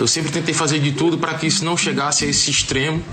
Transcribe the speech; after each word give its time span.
Eu 0.00 0.06
sempre 0.06 0.32
tentei 0.32 0.54
fazer 0.54 0.80
de 0.80 0.92
tudo 0.92 1.18
para 1.18 1.34
que 1.34 1.46
isso 1.46 1.62
não 1.62 1.76
chegasse 1.76 2.24
a 2.24 2.28
esse 2.28 2.50
extremo. 2.50 3.04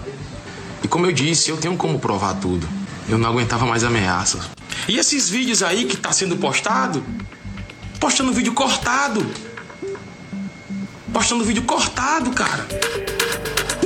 E 0.82 0.88
como 0.88 1.06
eu 1.06 1.12
disse, 1.12 1.50
eu 1.50 1.58
tenho 1.58 1.76
como 1.76 2.00
provar 2.00 2.36
tudo. 2.36 2.66
Eu 3.10 3.18
não 3.18 3.30
aguentava 3.30 3.66
mais 3.66 3.84
ameaças. 3.84 4.50
E 4.88 4.98
esses 4.98 5.30
vídeos 5.30 5.62
aí 5.62 5.84
que 5.84 5.98
tá 5.98 6.14
sendo 6.14 6.38
postado, 6.38 7.04
postando 8.00 8.32
vídeo 8.32 8.54
cortado. 8.54 9.26
Postando 11.12 11.44
vídeo 11.44 11.64
cortado, 11.64 12.32
cara. 12.32 12.66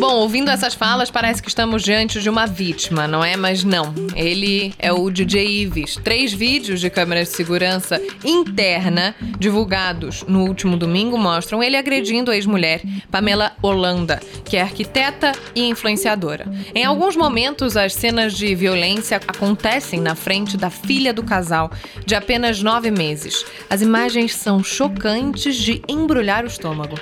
Bom, 0.01 0.15
ouvindo 0.15 0.49
essas 0.49 0.73
falas, 0.73 1.11
parece 1.11 1.43
que 1.43 1.47
estamos 1.47 1.83
diante 1.83 2.19
de 2.19 2.27
uma 2.27 2.47
vítima, 2.47 3.07
não 3.07 3.23
é? 3.23 3.37
Mas 3.37 3.63
não. 3.63 3.93
Ele 4.15 4.73
é 4.79 4.91
o 4.91 5.11
DJ 5.11 5.61
Ives. 5.61 5.95
Três 6.03 6.33
vídeos 6.33 6.81
de 6.81 6.89
câmera 6.89 7.21
de 7.21 7.29
segurança 7.29 8.01
interna 8.25 9.13
divulgados 9.37 10.23
no 10.27 10.43
último 10.43 10.75
domingo 10.75 11.19
mostram 11.19 11.61
ele 11.61 11.77
agredindo 11.77 12.31
a 12.31 12.35
ex-mulher 12.35 12.81
Pamela 13.11 13.51
Holanda, 13.61 14.20
que 14.43 14.57
é 14.57 14.61
arquiteta 14.63 15.34
e 15.53 15.67
influenciadora. 15.67 16.51
Em 16.73 16.83
alguns 16.83 17.15
momentos, 17.15 17.77
as 17.77 17.93
cenas 17.93 18.33
de 18.33 18.55
violência 18.55 19.17
acontecem 19.17 20.01
na 20.01 20.15
frente 20.15 20.57
da 20.57 20.71
filha 20.71 21.13
do 21.13 21.21
casal, 21.21 21.71
de 22.07 22.15
apenas 22.15 22.63
nove 22.63 22.89
meses. 22.89 23.45
As 23.70 23.83
imagens 23.83 24.33
são 24.33 24.63
chocantes 24.63 25.55
de 25.55 25.79
embrulhar 25.87 26.43
o 26.43 26.48
estômago. 26.48 26.95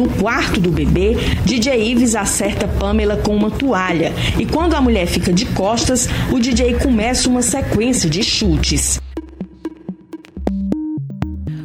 No 0.00 0.08
quarto 0.08 0.58
do 0.58 0.70
bebê, 0.70 1.14
DJ 1.44 1.90
Ives 1.90 2.14
acerta 2.14 2.66
Pamela 2.66 3.18
com 3.18 3.36
uma 3.36 3.50
toalha 3.50 4.14
e 4.38 4.46
quando 4.46 4.72
a 4.72 4.80
mulher 4.80 5.06
fica 5.06 5.30
de 5.30 5.44
costas, 5.44 6.08
o 6.32 6.40
DJ 6.40 6.78
começa 6.78 7.28
uma 7.28 7.42
sequência 7.42 8.08
de 8.08 8.22
chutes. 8.22 8.98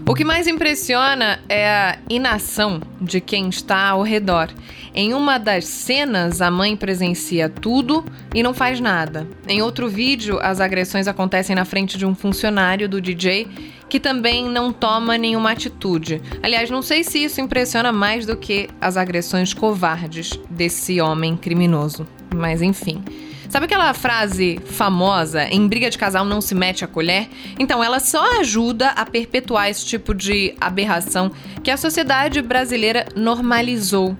O 0.05 0.13
que 0.13 0.25
mais 0.25 0.47
impressiona 0.47 1.39
é 1.47 1.65
a 1.65 1.97
inação 2.09 2.81
de 2.99 3.21
quem 3.21 3.47
está 3.47 3.87
ao 3.87 4.01
redor. 4.03 4.49
Em 4.97 5.13
uma 5.13 5.37
das 5.37 5.65
cenas, 5.65 6.41
a 6.41 6.49
mãe 6.49 6.73
presencia 6.73 7.49
tudo 7.49 8.05
e 8.33 8.41
não 8.41 8.53
faz 8.53 8.79
nada. 8.79 9.27
Em 9.45 9.61
outro 9.61 9.89
vídeo, 9.89 10.39
as 10.41 10.61
agressões 10.61 11.05
acontecem 11.05 11.53
na 11.53 11.65
frente 11.65 11.97
de 11.97 12.05
um 12.05 12.15
funcionário 12.15 12.87
do 12.87 13.01
DJ 13.01 13.45
que 13.89 13.99
também 13.99 14.49
não 14.49 14.71
toma 14.71 15.17
nenhuma 15.17 15.51
atitude. 15.51 16.21
Aliás, 16.41 16.69
não 16.69 16.81
sei 16.81 17.03
se 17.03 17.21
isso 17.21 17.41
impressiona 17.41 17.91
mais 17.91 18.25
do 18.25 18.37
que 18.37 18.69
as 18.79 18.95
agressões 18.95 19.53
covardes 19.53 20.39
desse 20.49 21.01
homem 21.01 21.35
criminoso. 21.35 22.07
Mas 22.33 22.61
enfim. 22.61 23.03
Sabe 23.49 23.65
aquela 23.65 23.93
frase 23.93 24.59
famosa, 24.65 25.43
em 25.49 25.67
briga 25.67 25.89
de 25.89 25.97
casal 25.97 26.25
não 26.25 26.41
se 26.41 26.55
mete 26.55 26.83
a 26.83 26.87
colher? 26.87 27.29
Então, 27.59 27.83
ela 27.83 27.99
só 27.99 28.39
ajuda 28.39 28.89
a 28.89 29.05
perpetuar 29.05 29.69
esse 29.69 29.85
tipo 29.85 30.13
de 30.13 30.55
aberração 30.59 31.31
que 31.63 31.69
a 31.69 31.77
sociedade 31.77 32.41
brasileira 32.41 33.05
normalizou. 33.15 34.15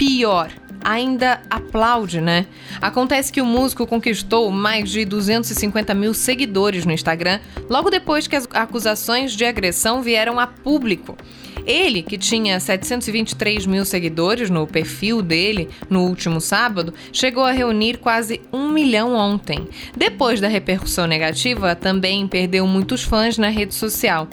Pior, 0.00 0.50
ainda 0.82 1.42
aplaude, 1.50 2.22
né? 2.22 2.46
Acontece 2.80 3.30
que 3.30 3.42
o 3.42 3.44
músico 3.44 3.86
conquistou 3.86 4.50
mais 4.50 4.88
de 4.88 5.04
250 5.04 5.92
mil 5.92 6.14
seguidores 6.14 6.86
no 6.86 6.92
Instagram 6.92 7.38
logo 7.68 7.90
depois 7.90 8.26
que 8.26 8.34
as 8.34 8.48
acusações 8.50 9.32
de 9.32 9.44
agressão 9.44 10.00
vieram 10.00 10.40
a 10.40 10.46
público. 10.46 11.18
Ele, 11.66 12.02
que 12.02 12.16
tinha 12.16 12.58
723 12.58 13.66
mil 13.66 13.84
seguidores 13.84 14.48
no 14.48 14.66
perfil 14.66 15.20
dele 15.20 15.68
no 15.90 16.06
último 16.06 16.40
sábado, 16.40 16.94
chegou 17.12 17.44
a 17.44 17.52
reunir 17.52 17.98
quase 17.98 18.40
um 18.50 18.70
milhão 18.70 19.14
ontem. 19.14 19.68
Depois 19.94 20.40
da 20.40 20.48
repercussão 20.48 21.06
negativa, 21.06 21.76
também 21.76 22.26
perdeu 22.26 22.66
muitos 22.66 23.02
fãs 23.02 23.36
na 23.36 23.50
rede 23.50 23.74
social. 23.74 24.26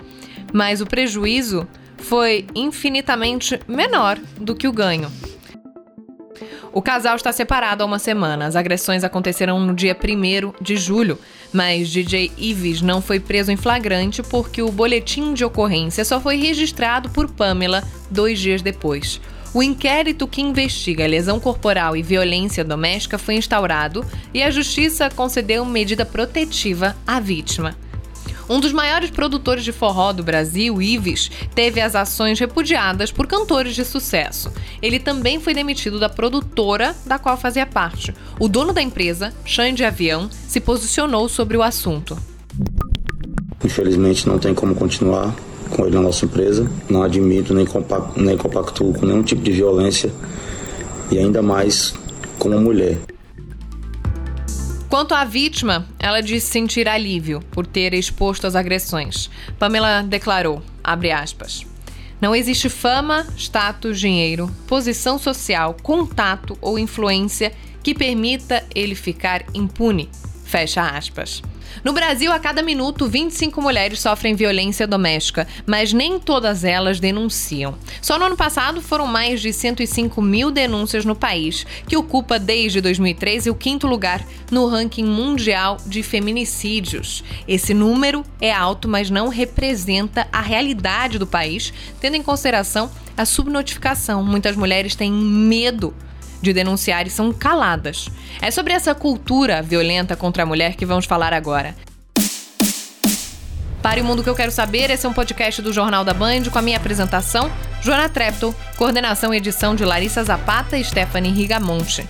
Mas 0.53 0.79
o 0.79 0.85
prejuízo 0.85 1.67
foi 1.97 2.47
infinitamente 2.56 3.59
menor 3.67 4.17
do 4.39 4.56
que 4.56 4.66
o 4.66 4.72
ganho. 4.72 5.11
O 6.77 6.81
casal 6.83 7.15
está 7.15 7.33
separado 7.33 7.81
há 7.81 7.88
uma 7.88 7.97
semana. 7.97 8.45
As 8.45 8.55
agressões 8.55 9.03
aconteceram 9.03 9.59
no 9.59 9.73
dia 9.73 9.97
1 9.97 10.63
de 10.63 10.77
julho, 10.77 11.17
mas 11.51 11.89
DJ 11.89 12.31
Ives 12.38 12.83
não 12.83 13.01
foi 13.01 13.19
preso 13.19 13.51
em 13.51 13.57
flagrante 13.57 14.21
porque 14.21 14.61
o 14.61 14.71
boletim 14.71 15.33
de 15.33 15.43
ocorrência 15.43 16.05
só 16.05 16.21
foi 16.21 16.35
registrado 16.35 17.09
por 17.09 17.31
Pamela 17.31 17.83
dois 18.11 18.38
dias 18.38 18.61
depois. 18.61 19.19
O 19.55 19.63
inquérito 19.63 20.27
que 20.27 20.39
investiga 20.39 21.07
lesão 21.07 21.39
corporal 21.39 21.97
e 21.97 22.03
violência 22.03 22.63
doméstica 22.63 23.17
foi 23.17 23.38
instaurado 23.38 24.05
e 24.31 24.44
a 24.44 24.51
justiça 24.51 25.09
concedeu 25.09 25.65
medida 25.65 26.05
protetiva 26.05 26.95
à 27.07 27.19
vítima. 27.19 27.75
Um 28.50 28.62
dos 28.62 28.72
maiores 28.72 29.09
produtores 29.09 29.63
de 29.63 29.74
forró 29.74 30.13
do 30.13 30.24
Brasil, 30.24 30.81
Ives, 30.81 31.30
teve 31.53 31.81
as 31.81 31.96
ações 31.96 32.40
repudiadas 32.40 33.12
por 33.12 33.28
cantores 33.28 33.75
de 33.75 33.84
sucesso. 33.84 34.52
Ele 34.81 35.00
também 35.00 35.40
foi 35.40 35.53
demitido 35.53 36.00
da 36.00 36.08
produtora 36.08 36.96
da 37.06 37.19
qual 37.19 37.36
fazia 37.36 37.66
parte. 37.66 38.13
O 38.40 38.47
dono 38.47 38.72
da 38.72 38.81
empresa, 38.81 39.34
Xande 39.44 39.84
Avião, 39.84 40.30
se 40.31 40.62
posicionou 40.62 41.28
sobre 41.28 41.57
o 41.57 41.63
assunto. 41.63 42.18
Infelizmente 43.66 44.28
não 44.28 44.40
tem 44.40 44.53
como 44.53 44.74
continuar 44.75 45.36
com 45.69 45.86
ele 45.86 45.96
na 45.96 46.02
nossa 46.02 46.24
empresa. 46.24 46.69
Não 46.90 47.03
admito 47.03 47.53
nem, 47.53 47.66
compacto, 47.66 48.22
nem 48.22 48.38
compactuo 48.38 48.94
com 48.94 49.06
nenhum 49.06 49.24
tipo 49.24 49.41
de 49.41 49.52
violência 49.52 50.09
e 51.12 51.19
ainda 51.19 51.41
mais 51.41 51.94
com 52.40 52.47
uma 52.47 52.62
mulher. 52.62 52.97
Quanto 54.90 55.14
à 55.14 55.25
vítima, 55.25 55.86
ela 56.00 56.22
disse 56.22 56.48
sentir 56.48 56.88
alívio 56.88 57.42
por 57.52 57.68
ter 57.68 57.94
exposto 57.94 58.48
as 58.48 58.56
agressões. 58.56 59.30
Pamela 59.59 60.02
declarou, 60.02 60.62
aspas, 60.81 61.66
não 62.22 62.34
existe 62.34 62.70
fama, 62.70 63.28
status, 63.38 64.00
dinheiro, 64.00 64.50
posição 64.66 65.20
social, 65.20 65.75
contato 65.84 66.58
ou 66.62 66.80
influência 66.80 67.52
que 67.84 67.94
permita 67.94 68.66
ele 68.74 68.96
ficar 68.96 69.44
impune. 69.53 70.09
Fecha 70.46 70.81
aspas. 70.81 71.44
No 71.83 71.94
Brasil, 71.94 72.31
a 72.31 72.39
cada 72.39 72.61
minuto, 72.61 73.07
25 73.07 73.61
mulheres 73.61 74.00
sofrem 74.00 74.35
violência 74.35 74.88
doméstica, 74.88 75.47
mas 75.66 75.94
nem 75.94 76.19
todas 76.19 76.63
elas 76.63 77.00
denunciam. 77.00 77.75
Só 78.01 78.17
no 78.17 78.25
ano 78.25 78.38
passado 78.38 78.81
foram 78.81 79.07
mais 79.07 79.41
de 79.41 79.53
105 79.53 80.22
mil 80.22 80.51
denúncias 80.51 81.06
no 81.06 81.16
país, 81.16 81.66
que 81.88 81.97
ocupa 81.97 82.39
desde 82.39 82.81
2013 82.81 83.50
o 83.50 83.56
quinto 83.56 83.88
lugar 83.88 84.25
no 84.51 84.67
ranking 84.67 85.06
mundial 85.06 85.77
de 85.85 86.03
feminicídios. 86.03 87.23
Esse 87.47 87.73
número 87.73 88.23
é 88.41 88.51
alto, 88.51 88.88
mas 88.88 89.09
não 89.09 89.27
representa 89.27 90.27
a 90.31 90.41
realidade 90.41 91.17
do 91.19 91.27
país, 91.27 91.73
tendo 92.00 92.16
em 92.16 92.23
consideração 92.23 92.91
a 93.16 93.25
subnotificação. 93.25 94.23
Muitas 94.23 94.56
mulheres 94.56 94.95
têm 94.95 95.11
medo 95.11 95.94
de 96.42 96.53
denunciar 96.53 97.08
e 97.08 97.09
são 97.09 97.31
caladas. 97.31 98.09
É 98.42 98.52
sobre 98.52 98.74
essa 98.74 98.94
cultura 98.94 99.62
violenta 99.62 100.16
contra 100.16 100.44
a 100.44 100.46
mulher 100.46 100.75
que 100.75 100.86
vamos 100.86 101.06
falar 101.06 101.34
agora. 101.34 101.75
Para 103.81 104.02
o 104.02 104.03
Mundo 104.03 104.24
que 104.24 104.30
eu 104.30 104.36
quero 104.36 104.52
saber, 104.52 104.90
esse 104.90 105.06
é 105.06 105.10
um 105.10 105.13
podcast 105.13 105.62
do 105.62 105.72
Jornal 105.72 106.04
da 106.04 106.13
Band 106.13 106.44
com 106.51 106.60
a 106.60 106.62
minha 106.62 106.78
apresentação, 106.78 107.50
Joana 107.81 108.10
Trepto, 108.10 108.54
coordenação 108.75 109.34
e 109.34 109.38
edição 109.38 109.75
de 109.75 109.86
Larissa 109.86 110.24
Zapata 110.24 110.78
e 110.78 110.84
Stephanie 110.84 111.31
Rigamonte. 111.31 112.06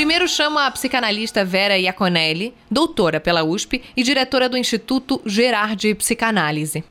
Primeiro 0.00 0.26
chama 0.26 0.64
a 0.64 0.70
psicanalista 0.70 1.44
Vera 1.44 1.76
Iaconelli, 1.76 2.54
doutora 2.70 3.20
pela 3.20 3.44
USP 3.44 3.82
e 3.94 4.02
diretora 4.02 4.48
do 4.48 4.56
Instituto 4.56 5.20
Gerard 5.26 5.76
de 5.76 5.94
Psicanálise. 5.94 6.82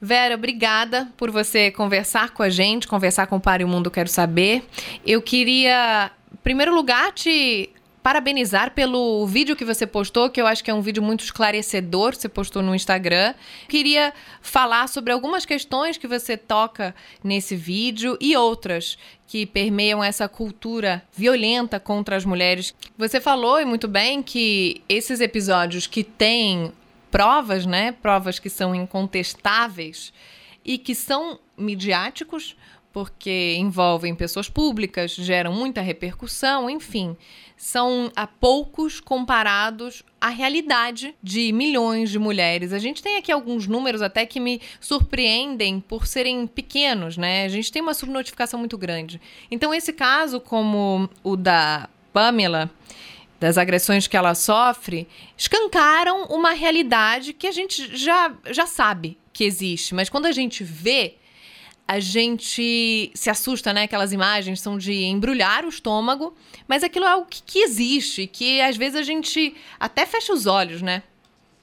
Vera, 0.00 0.36
obrigada 0.36 1.06
por 1.18 1.30
você 1.30 1.70
conversar 1.70 2.30
com 2.30 2.42
a 2.42 2.48
gente, 2.48 2.88
conversar 2.88 3.26
com 3.26 3.36
o 3.36 3.40
Pare 3.40 3.62
o 3.62 3.68
Mundo 3.68 3.90
Quero 3.90 4.08
Saber. 4.08 4.64
Eu 5.06 5.20
queria, 5.20 6.10
em 6.32 6.36
primeiro 6.38 6.74
lugar, 6.74 7.12
te 7.12 7.68
parabenizar 8.06 8.70
pelo 8.70 9.26
vídeo 9.26 9.56
que 9.56 9.64
você 9.64 9.84
postou, 9.84 10.30
que 10.30 10.40
eu 10.40 10.46
acho 10.46 10.62
que 10.62 10.70
é 10.70 10.74
um 10.74 10.80
vídeo 10.80 11.02
muito 11.02 11.24
esclarecedor, 11.24 12.14
você 12.14 12.28
postou 12.28 12.62
no 12.62 12.72
Instagram. 12.72 13.34
Queria 13.68 14.14
falar 14.40 14.88
sobre 14.88 15.12
algumas 15.12 15.44
questões 15.44 15.98
que 15.98 16.06
você 16.06 16.36
toca 16.36 16.94
nesse 17.24 17.56
vídeo 17.56 18.16
e 18.20 18.36
outras 18.36 18.96
que 19.26 19.44
permeiam 19.44 20.04
essa 20.04 20.28
cultura 20.28 21.02
violenta 21.12 21.80
contra 21.80 22.14
as 22.14 22.24
mulheres. 22.24 22.72
Você 22.96 23.20
falou 23.20 23.60
e 23.60 23.64
muito 23.64 23.88
bem 23.88 24.22
que 24.22 24.84
esses 24.88 25.18
episódios 25.20 25.88
que 25.88 26.04
têm 26.04 26.72
provas, 27.10 27.66
né, 27.66 27.90
provas 27.90 28.38
que 28.38 28.48
são 28.48 28.72
incontestáveis 28.72 30.12
e 30.64 30.78
que 30.78 30.94
são 30.94 31.40
midiáticos, 31.58 32.54
porque 32.96 33.56
envolvem 33.58 34.14
pessoas 34.14 34.48
públicas, 34.48 35.10
geram 35.10 35.52
muita 35.52 35.82
repercussão, 35.82 36.70
enfim, 36.70 37.14
são 37.54 38.10
a 38.16 38.26
poucos 38.26 39.00
comparados 39.00 40.02
à 40.18 40.30
realidade 40.30 41.14
de 41.22 41.52
milhões 41.52 42.08
de 42.08 42.18
mulheres. 42.18 42.72
A 42.72 42.78
gente 42.78 43.02
tem 43.02 43.18
aqui 43.18 43.30
alguns 43.30 43.66
números 43.66 44.00
até 44.00 44.24
que 44.24 44.40
me 44.40 44.62
surpreendem 44.80 45.78
por 45.78 46.06
serem 46.06 46.46
pequenos, 46.46 47.18
né? 47.18 47.44
A 47.44 47.50
gente 47.50 47.70
tem 47.70 47.82
uma 47.82 47.92
subnotificação 47.92 48.58
muito 48.58 48.78
grande. 48.78 49.20
Então, 49.50 49.74
esse 49.74 49.92
caso, 49.92 50.40
como 50.40 51.10
o 51.22 51.36
da 51.36 51.90
Pamela, 52.14 52.70
das 53.38 53.58
agressões 53.58 54.06
que 54.06 54.16
ela 54.16 54.34
sofre, 54.34 55.06
escancaram 55.36 56.28
uma 56.30 56.52
realidade 56.52 57.34
que 57.34 57.46
a 57.46 57.52
gente 57.52 57.94
já, 57.94 58.34
já 58.50 58.66
sabe 58.66 59.18
que 59.34 59.44
existe, 59.44 59.94
mas 59.94 60.08
quando 60.08 60.24
a 60.24 60.32
gente 60.32 60.64
vê 60.64 61.16
a 61.88 62.00
gente 62.00 63.10
se 63.14 63.30
assusta, 63.30 63.72
né? 63.72 63.84
Aquelas 63.84 64.12
imagens 64.12 64.60
são 64.60 64.76
de 64.76 65.04
embrulhar 65.04 65.64
o 65.64 65.68
estômago, 65.68 66.34
mas 66.66 66.82
aquilo 66.82 67.04
é 67.04 67.08
algo 67.08 67.26
que, 67.28 67.42
que 67.42 67.60
existe, 67.60 68.26
que 68.26 68.60
às 68.60 68.76
vezes 68.76 68.96
a 68.96 69.02
gente 69.02 69.54
até 69.78 70.04
fecha 70.04 70.32
os 70.32 70.46
olhos, 70.46 70.82
né? 70.82 71.02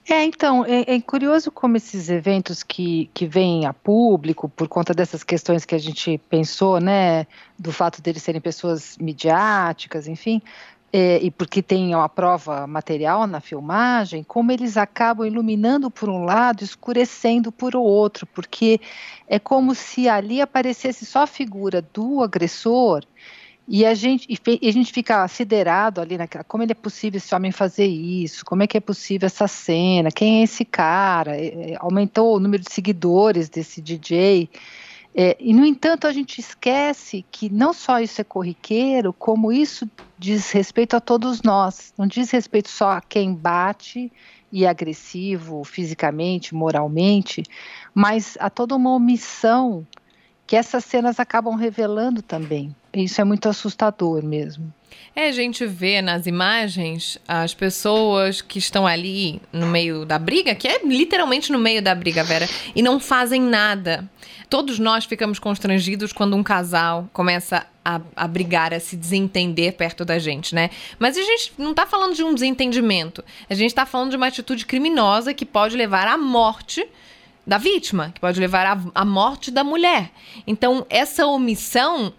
É, 0.10 0.22
então, 0.25 0.66
é, 0.66 0.96
é, 0.96 1.02
curioso 1.02 1.50
como 1.50 1.78
esses 1.78 2.10
eventos 2.10 2.62
que, 2.62 3.10
que 3.14 3.25
vêm 3.25 3.66
a 3.66 3.74
público, 3.74 4.50
por 4.50 4.68
conta 4.68 4.94
dessas 4.94 5.24
questões 5.24 5.64
que 5.64 5.74
a 5.74 5.78
gente 5.78 6.20
pensou, 6.30 6.78
né, 6.81 7.26
do 7.58 7.72
fato 7.72 8.02
deles 8.02 8.22
serem 8.22 8.42
pessoas 8.42 8.98
midiáticas, 8.98 10.06
enfim, 10.06 10.42
é, 10.95 11.18
e 11.24 11.31
porque 11.31 11.63
tem 11.63 11.95
uma 11.95 12.07
prova 12.07 12.68
material 12.68 13.25
na 13.25 13.42
filmagem, 13.42 14.24
como 14.24 14.51
eles 14.51 14.78
acabam 14.78 15.25
iluminando 15.25 15.90
por 15.90 16.07
um 16.07 16.24
lado, 16.24 16.63
escurecendo 16.63 17.51
por 17.51 17.75
outro, 17.75 18.28
porque 18.28 18.80
é 19.28 19.40
como 19.40 19.74
se 19.74 20.07
ali 20.07 20.40
aparecesse 20.40 21.04
só 21.04 21.24
a 21.24 21.28
figura 21.28 21.81
do 21.81 22.22
agressor 22.22 23.04
e 23.68 23.86
a 23.86 23.95
gente, 23.95 24.28
e 24.30 24.68
a 24.68 24.72
gente 24.72 24.92
fica 24.92 25.28
siderado 25.28 26.00
ali 26.00 26.16
naquela, 26.16 26.44
como 26.44 26.63
é 26.63 26.74
possível 26.75 27.18
esse 27.18 27.34
homem 27.34 27.51
fazer 27.51 27.88
isso, 27.88 28.45
como 28.45 28.62
é 28.62 28.68
que 28.68 28.78
é 28.78 28.81
possível 28.81 29.25
essa 29.25 29.48
cena, 29.48 30.12
quem 30.12 30.42
é 30.42 30.44
esse 30.44 30.63
cara, 30.63 31.36
é, 31.36 31.72
é 31.72 31.78
aumentou 31.80 32.36
o 32.36 32.40
número 32.40 32.62
de 32.62 32.72
seguidores 32.72 33.50
desse 33.50 33.81
DJ, 33.81 34.48
é, 35.15 35.38
e, 35.39 35.54
no 35.54 35.63
entanto, 35.63 36.07
a 36.07 36.12
gente 36.12 36.39
esquece 36.39 37.24
que 37.31 37.50
não 37.50 37.71
só 37.71 38.00
isso 38.00 38.19
é 38.19 38.24
corriqueiro, 38.24 39.13
como 39.13 39.51
isso 39.51 39.89
diz 40.18 40.51
respeito 40.51 40.95
a 40.95 41.00
todos 41.00 41.44
nós. 41.44 41.94
Não 41.98 42.07
diz 42.07 42.31
respeito 42.31 42.69
só 42.69 42.92
a 42.92 43.01
quem 43.01 43.33
bate 43.33 44.12
e 44.51 44.65
é 44.65 44.69
agressivo 44.69 45.63
fisicamente, 45.63 46.56
moralmente, 46.56 47.44
mas 47.94 48.38
a 48.39 48.50
toda 48.50 48.75
uma 48.75 48.92
omissão 48.92 49.86
que 50.54 50.58
essas 50.58 50.86
cenas 50.86 51.20
acabam 51.20 51.56
revelando 51.56 52.22
também. 52.22 52.76
Isso 52.94 53.20
é 53.20 53.24
muito 53.24 53.50
assustador 53.50 54.24
mesmo. 54.24 54.72
É, 55.16 55.28
a 55.28 55.32
gente 55.32 55.66
vê 55.66 56.00
nas 56.00 56.28
imagens 56.28 57.18
as 57.28 57.56
pessoas 57.56 58.40
que 58.40 58.60
estão 58.60 58.86
ali 58.86 59.42
no 59.52 59.66
meio 59.66 60.06
da 60.06 60.20
briga, 60.20 60.54
que 60.54 60.68
é 60.68 60.86
literalmente 60.86 61.52
no 61.52 61.58
meio 61.58 61.82
da 61.82 61.96
briga, 61.96 62.24
Vera, 62.24 62.48
e 62.76 62.84
não 62.84 63.00
fazem 63.00 63.42
nada. 63.42 64.08
Todos 64.48 64.78
nós 64.78 65.06
ficamos 65.06 65.40
constrangidos 65.40 66.14
quando 66.14 66.36
um 66.36 66.44
casal 66.44 67.10
começa 67.12 67.66
a, 67.84 68.00
a 68.16 68.28
brigar, 68.28 68.76
a 68.76 68.80
se 68.80 68.96
desentender 68.96 69.74
perto 69.74 70.06
da 70.06 70.20
gente, 70.20 70.54
né? 70.54 70.70
Mas 71.00 71.18
a 71.18 71.24
gente 71.24 71.52
não 71.58 71.74
tá 71.74 71.88
falando 71.88 72.14
de 72.14 72.24
um 72.24 72.32
desentendimento. 72.32 73.24
A 73.50 73.56
gente 73.56 73.74
tá 73.74 73.88
falando 73.88 74.12
de 74.12 74.18
uma 74.18 74.28
atitude 74.28 74.68
criminosa 74.68 75.34
que 75.34 75.48
pode 75.48 75.76
levar 75.76 76.08
à 76.08 76.16
morte 76.16 76.88
da 77.45 77.57
vítima, 77.57 78.12
que 78.13 78.22
pode 78.22 78.40
levar 78.40 78.80
à, 78.95 79.06
morte 79.06 79.51
da 79.51 79.63
mulher. 79.63 80.12
Então, 80.48 80.86
essa 80.90 81.25
omissão 81.28 82.13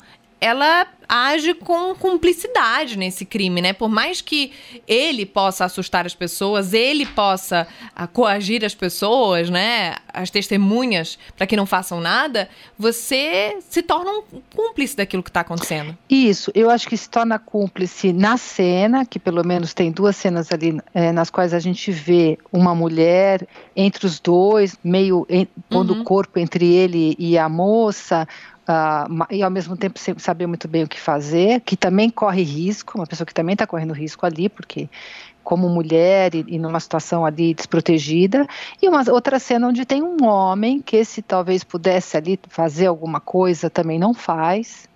ela 0.44 0.86
age 1.08 1.54
com 1.54 1.94
cumplicidade 1.94 2.98
nesse 2.98 3.24
crime, 3.24 3.62
né? 3.62 3.72
Por 3.72 3.88
mais 3.88 4.20
que 4.20 4.52
ele 4.86 5.24
possa 5.24 5.64
assustar 5.64 6.04
as 6.04 6.14
pessoas, 6.14 6.74
ele 6.74 7.06
possa 7.06 7.66
uh, 7.98 8.06
coagir 8.08 8.62
as 8.64 8.74
pessoas, 8.74 9.48
né? 9.48 9.94
As 10.12 10.30
testemunhas, 10.30 11.18
para 11.36 11.46
que 11.46 11.56
não 11.56 11.64
façam 11.64 12.00
nada, 12.00 12.48
você 12.78 13.56
se 13.68 13.82
torna 13.82 14.10
um 14.10 14.22
cúmplice 14.54 14.96
daquilo 14.96 15.22
que 15.22 15.30
está 15.30 15.40
acontecendo. 15.40 15.96
Isso, 16.10 16.50
eu 16.54 16.68
acho 16.68 16.88
que 16.88 16.96
se 16.96 17.08
torna 17.08 17.38
cúmplice 17.38 18.12
na 18.12 18.36
cena, 18.36 19.06
que 19.06 19.18
pelo 19.18 19.44
menos 19.46 19.72
tem 19.72 19.90
duas 19.90 20.16
cenas 20.16 20.52
ali 20.52 20.78
é, 20.92 21.10
nas 21.10 21.30
quais 21.30 21.54
a 21.54 21.58
gente 21.58 21.90
vê 21.90 22.38
uma 22.52 22.74
mulher 22.74 23.46
entre 23.74 24.06
os 24.06 24.20
dois, 24.20 24.76
meio 24.84 25.26
em, 25.28 25.48
pondo 25.70 25.94
uhum. 25.94 26.00
o 26.00 26.04
corpo 26.04 26.38
entre 26.38 26.66
ele 26.66 27.16
e 27.18 27.38
a 27.38 27.48
moça, 27.48 28.28
Uh, 28.66 29.26
e 29.30 29.42
ao 29.42 29.50
mesmo 29.50 29.76
tempo 29.76 30.00
saber 30.18 30.46
muito 30.46 30.66
bem 30.66 30.84
o 30.84 30.88
que 30.88 30.98
fazer, 30.98 31.60
que 31.60 31.76
também 31.76 32.08
corre 32.08 32.42
risco, 32.42 32.96
uma 32.96 33.06
pessoa 33.06 33.26
que 33.26 33.34
também 33.34 33.52
está 33.52 33.66
correndo 33.66 33.92
risco 33.92 34.24
ali, 34.24 34.48
porque 34.48 34.88
como 35.42 35.68
mulher 35.68 36.34
e, 36.34 36.44
e, 36.48 36.58
numa 36.58 36.80
situação 36.80 37.26
ali 37.26 37.52
desprotegida, 37.52 38.46
e 38.80 38.88
uma 38.88 39.04
outra 39.10 39.38
cena 39.38 39.68
onde 39.68 39.84
tem 39.84 40.02
um 40.02 40.24
homem 40.24 40.80
que 40.80 41.04
se 41.04 41.20
talvez 41.20 41.62
pudesse 41.62 42.16
ali 42.16 42.40
fazer 42.48 42.86
alguma 42.86 43.20
coisa 43.20 43.68
também 43.68 43.98
não 43.98 44.14
faz. 44.14 44.88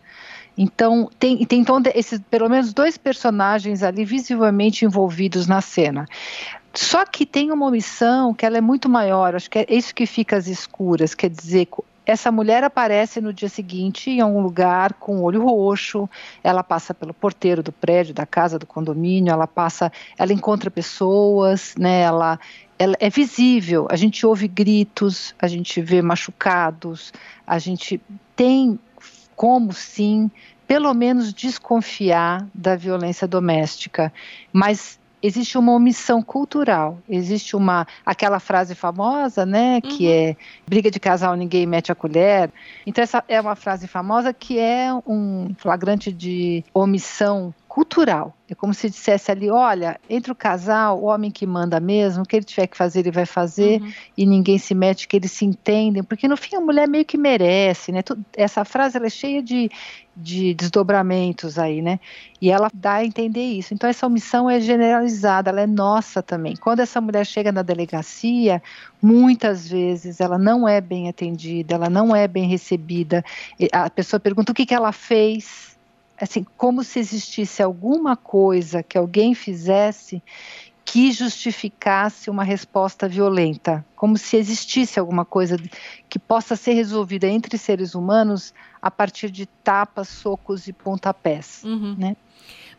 Então 0.57 1.09
tem, 1.19 1.45
tem 1.45 1.61
então 1.61 1.81
esses 1.95 2.21
pelo 2.31 2.49
menos 2.49 2.73
dois 2.73 2.97
personagens 2.97 3.83
ali 3.83 4.05
visivelmente 4.05 4.85
envolvidos 4.85 5.47
na 5.47 5.61
cena. 5.61 6.07
Só 6.75 7.05
que 7.05 7.27
tem 7.27 7.53
uma 7.53 7.67
omissão 7.67 8.33
que 8.33 8.47
ela 8.47 8.59
é 8.59 8.61
muito 8.61 8.89
maior, 8.89 9.35
acho 9.35 9.51
que 9.51 9.59
é 9.59 9.67
isso 9.69 9.95
que 9.95 10.07
fica 10.07 10.37
às 10.37 10.47
escuras, 10.47 11.15
quer 11.15 11.31
dizer, 11.31 11.69
essa 12.09 12.33
mulher 12.33 12.65
aparece 12.65 13.21
no 13.21 13.35
dia 13.35 13.51
seguinte 13.51 14.11
em 14.11 14.21
algum 14.21 14.41
lugar 14.41 14.95
com 14.95 15.19
o 15.19 15.23
olho 15.25 15.45
roxo, 15.45 16.09
ela 16.43 16.65
passa 16.65 16.95
pelo 16.95 17.13
porteiro 17.13 17.63
do 17.63 17.71
prédio, 17.71 18.15
da 18.15 18.25
casa, 18.25 18.59
do 18.59 18.65
condomínio, 18.65 19.31
ela 19.31 19.47
passa, 19.47 19.93
ela 20.17 20.33
encontra 20.33 20.71
pessoas, 20.71 21.75
né, 21.79 22.01
ela, 22.01 22.41
ela 22.79 22.95
é 22.99 23.11
visível, 23.11 23.87
a 23.91 23.97
gente 23.97 24.25
ouve 24.25 24.49
gritos, 24.49 25.35
a 25.39 25.47
gente 25.47 25.83
vê 25.83 26.01
machucados, 26.01 27.13
a 27.47 27.59
gente 27.59 28.01
tem 28.35 28.79
como 29.37 29.75
sim, 29.75 30.31
pelo 30.67 30.95
menos 30.95 31.35
desconfiar 31.35 32.47
da 32.55 32.75
violência 32.75 33.29
doméstica, 33.29 34.11
mas 34.51 34.99
existe 35.23 35.59
uma 35.59 35.73
omissão 35.73 36.23
cultural, 36.23 36.99
existe 37.09 37.57
uma 37.57 37.87
aquela 38.05 38.41
frase 38.41 38.75
famosa, 38.75 39.45
né, 39.45 39.81
que 39.81 40.07
uhum. 40.07 40.13
é 40.13 40.37
briga 40.67 40.91
de 40.91 41.01
casal 41.01 41.35
ninguém 41.37 41.67
mete 41.67 41.91
a 41.93 41.95
colher. 41.95 42.51
Então 42.87 43.03
essa 43.03 43.25
é 43.29 43.41
uma 43.41 43.57
frase 43.57 43.87
famosa 43.87 44.33
que 44.33 44.59
é 44.59 44.93
um 45.07 45.55
flagrante 45.59 46.13
de 46.13 46.65
omissão 46.73 47.55
cultural. 47.69 48.35
É 48.51 48.55
como 48.55 48.73
se 48.73 48.89
dissesse 48.89 49.31
ali, 49.31 49.51
olha, 49.51 50.01
entre 50.09 50.33
o 50.33 50.35
casal, 50.35 50.99
o 50.99 51.05
homem 51.05 51.31
que 51.31 51.47
manda 51.47 51.79
mesmo, 51.79 52.23
o 52.23 52.27
que 52.27 52.35
ele 52.35 52.45
tiver 52.45 52.67
que 52.67 52.77
fazer, 52.77 53.01
ele 53.01 53.11
vai 53.11 53.27
fazer, 53.27 53.81
uhum. 53.83 53.93
e 54.17 54.25
ninguém 54.25 54.57
se 54.57 54.75
mete, 54.75 55.07
que 55.07 55.15
eles 55.17 55.31
se 55.31 55.45
entendem, 55.45 56.03
porque 56.03 56.27
no 56.27 56.37
fim 56.37 56.57
a 56.57 56.61
mulher 56.61 56.89
meio 56.89 57.05
que 57.05 57.19
merece, 57.19 57.93
né? 57.93 58.01
Essa 58.35 58.65
frase 58.65 58.97
ela 58.97 59.07
é 59.07 59.11
cheia 59.11 59.43
de, 59.43 59.71
de 60.17 60.55
desdobramentos 60.55 61.59
aí, 61.59 61.83
né? 61.83 62.01
E 62.41 62.51
ela 62.51 62.71
dá 62.73 62.95
a 62.95 63.05
entender 63.05 63.45
isso. 63.45 63.75
Então 63.75 63.89
essa 63.89 64.07
omissão 64.07 64.49
é 64.49 64.59
generalizada, 64.61 65.51
ela 65.51 65.61
é 65.61 65.67
nossa 65.67 66.23
também. 66.23 66.57
Quando 66.57 66.81
essa 66.81 67.03
mulher 67.03 67.27
chega 67.27 67.53
na 67.53 67.61
delegacia, 67.61 68.63
muitas 69.03 69.69
vezes 69.69 70.21
ela 70.23 70.39
não 70.39 70.67
é 70.67 70.81
bem 70.81 71.07
atendida, 71.09 71.75
ela 71.75 71.91
não 71.91 72.17
é 72.17 72.27
bem 72.27 72.49
recebida. 72.49 73.23
A 73.71 73.91
pessoa 73.91 74.19
pergunta 74.19 74.53
o 74.53 74.55
que, 74.55 74.65
que 74.65 74.75
ela 74.75 74.91
fez, 74.91 75.78
assim, 76.21 76.45
como 76.57 76.83
se 76.83 76.99
existisse 76.99 77.63
alguma 77.63 78.17
coisa 78.17 78.83
que 78.83 78.99
alguém 78.99 79.35
fizesse 79.35 80.23
que 80.85 81.13
justificasse 81.13 82.31
uma 82.31 82.43
resposta 82.43 83.07
violenta, 83.07 83.85
como 83.95 84.17
se 84.17 84.39
existisse 84.39 84.99
alguma 84.99 85.23
coisa 85.23 85.59
que 86.09 86.19
possa 86.19 86.57
ser 86.57 86.73
resolvida 86.73 87.27
entre 87.27 87.59
seres 87.59 87.95
humanos 87.95 88.55
a 88.81 88.91
partir 88.91 89.31
de 89.31 89.45
tapas, 89.45 90.09
socos 90.09 90.67
e 90.67 90.73
pontapés, 90.73 91.63
uhum. 91.63 91.95
né? 91.99 92.17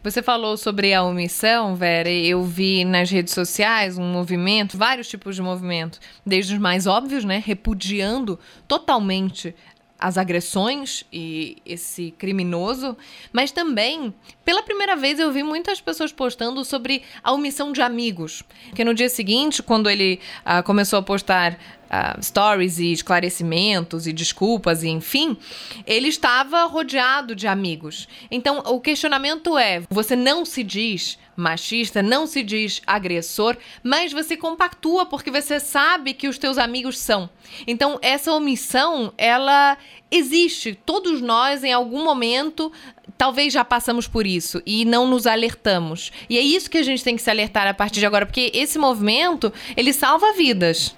Você 0.02 0.24
falou 0.24 0.56
sobre 0.56 0.94
a 0.94 1.04
omissão, 1.04 1.76
Vera. 1.76 2.10
Eu 2.10 2.42
vi 2.42 2.86
nas 2.86 3.12
redes 3.12 3.34
sociais 3.34 3.98
um 3.98 4.12
movimento, 4.12 4.78
vários 4.78 5.10
tipos 5.10 5.36
de 5.36 5.42
movimento, 5.42 6.00
desde 6.26 6.54
os 6.54 6.60
mais 6.60 6.88
óbvios, 6.88 7.26
né, 7.26 7.44
repudiando 7.46 8.40
totalmente 8.66 9.54
as 10.00 10.18
agressões 10.18 11.04
e 11.12 11.58
esse 11.66 12.12
criminoso, 12.18 12.96
mas 13.34 13.52
também, 13.52 14.14
pela 14.46 14.64
primeira 14.64 14.96
vez, 14.96 15.20
eu 15.20 15.32
vi 15.32 15.44
muitas 15.44 15.82
pessoas 15.82 16.14
postando 16.14 16.64
sobre 16.64 17.04
a 17.22 17.34
omissão 17.34 17.74
de 17.74 17.82
amigos. 17.82 18.42
Porque 18.70 18.86
no 18.86 18.94
dia 18.94 19.10
seguinte, 19.10 19.62
quando 19.62 19.90
ele 19.90 20.20
uh, 20.46 20.64
começou 20.64 21.00
a 21.00 21.02
postar 21.02 21.60
uh, 21.90 22.24
stories 22.24 22.80
e 22.80 22.92
esclarecimentos 22.92 24.08
e 24.08 24.14
desculpas 24.14 24.84
e 24.84 24.90
enfim, 24.90 25.38
ele 25.86 26.08
estava 26.08 26.64
rodeado 26.66 27.36
de 27.36 27.48
amigos. 27.48 28.08
Então 28.30 28.60
o 28.60 28.80
questionamento 28.80 29.58
é: 29.58 29.82
você 29.90 30.16
não 30.16 30.46
se 30.46 30.64
diz 30.64 31.18
machista, 31.36 32.04
não 32.04 32.28
se 32.28 32.44
diz 32.44 32.82
agressor, 32.86 33.56
mas 33.82 34.12
você 34.12 34.36
compactua 34.36 35.06
porque 35.06 35.32
você 35.32 35.60
sabe 35.60 36.14
que 36.14 36.28
os 36.28 36.38
teus 36.38 36.58
amigos 36.58 36.98
são. 36.98 37.30
Então 37.66 37.98
essa 38.02 38.32
omissão, 38.34 39.14
ela 39.18 39.78
existe. 40.12 40.78
Todos 40.86 41.22
nós 41.22 41.64
em 41.64 41.72
algum 41.72 42.04
momento 42.04 42.72
talvez 43.18 43.52
já 43.52 43.66
passamos 43.66 44.08
por 44.08 44.26
isso 44.26 44.62
e 44.66 44.86
não 44.86 45.08
nos 45.08 45.28
alertamos. 45.28 46.12
E 46.30 46.38
é 46.38 46.42
isso 46.42 46.70
que 46.70 46.78
a 46.78 46.84
gente 46.84 47.04
tem 47.04 47.16
que 47.16 47.22
se 47.22 47.30
alertar 47.30 47.68
a 47.68 47.74
partir 47.74 48.00
de 48.00 48.06
agora, 48.06 48.26
porque 48.26 48.52
esse 48.54 48.80
movimento, 48.80 49.52
ele 49.76 49.92
salva 49.92 50.32
vidas. 50.34 50.96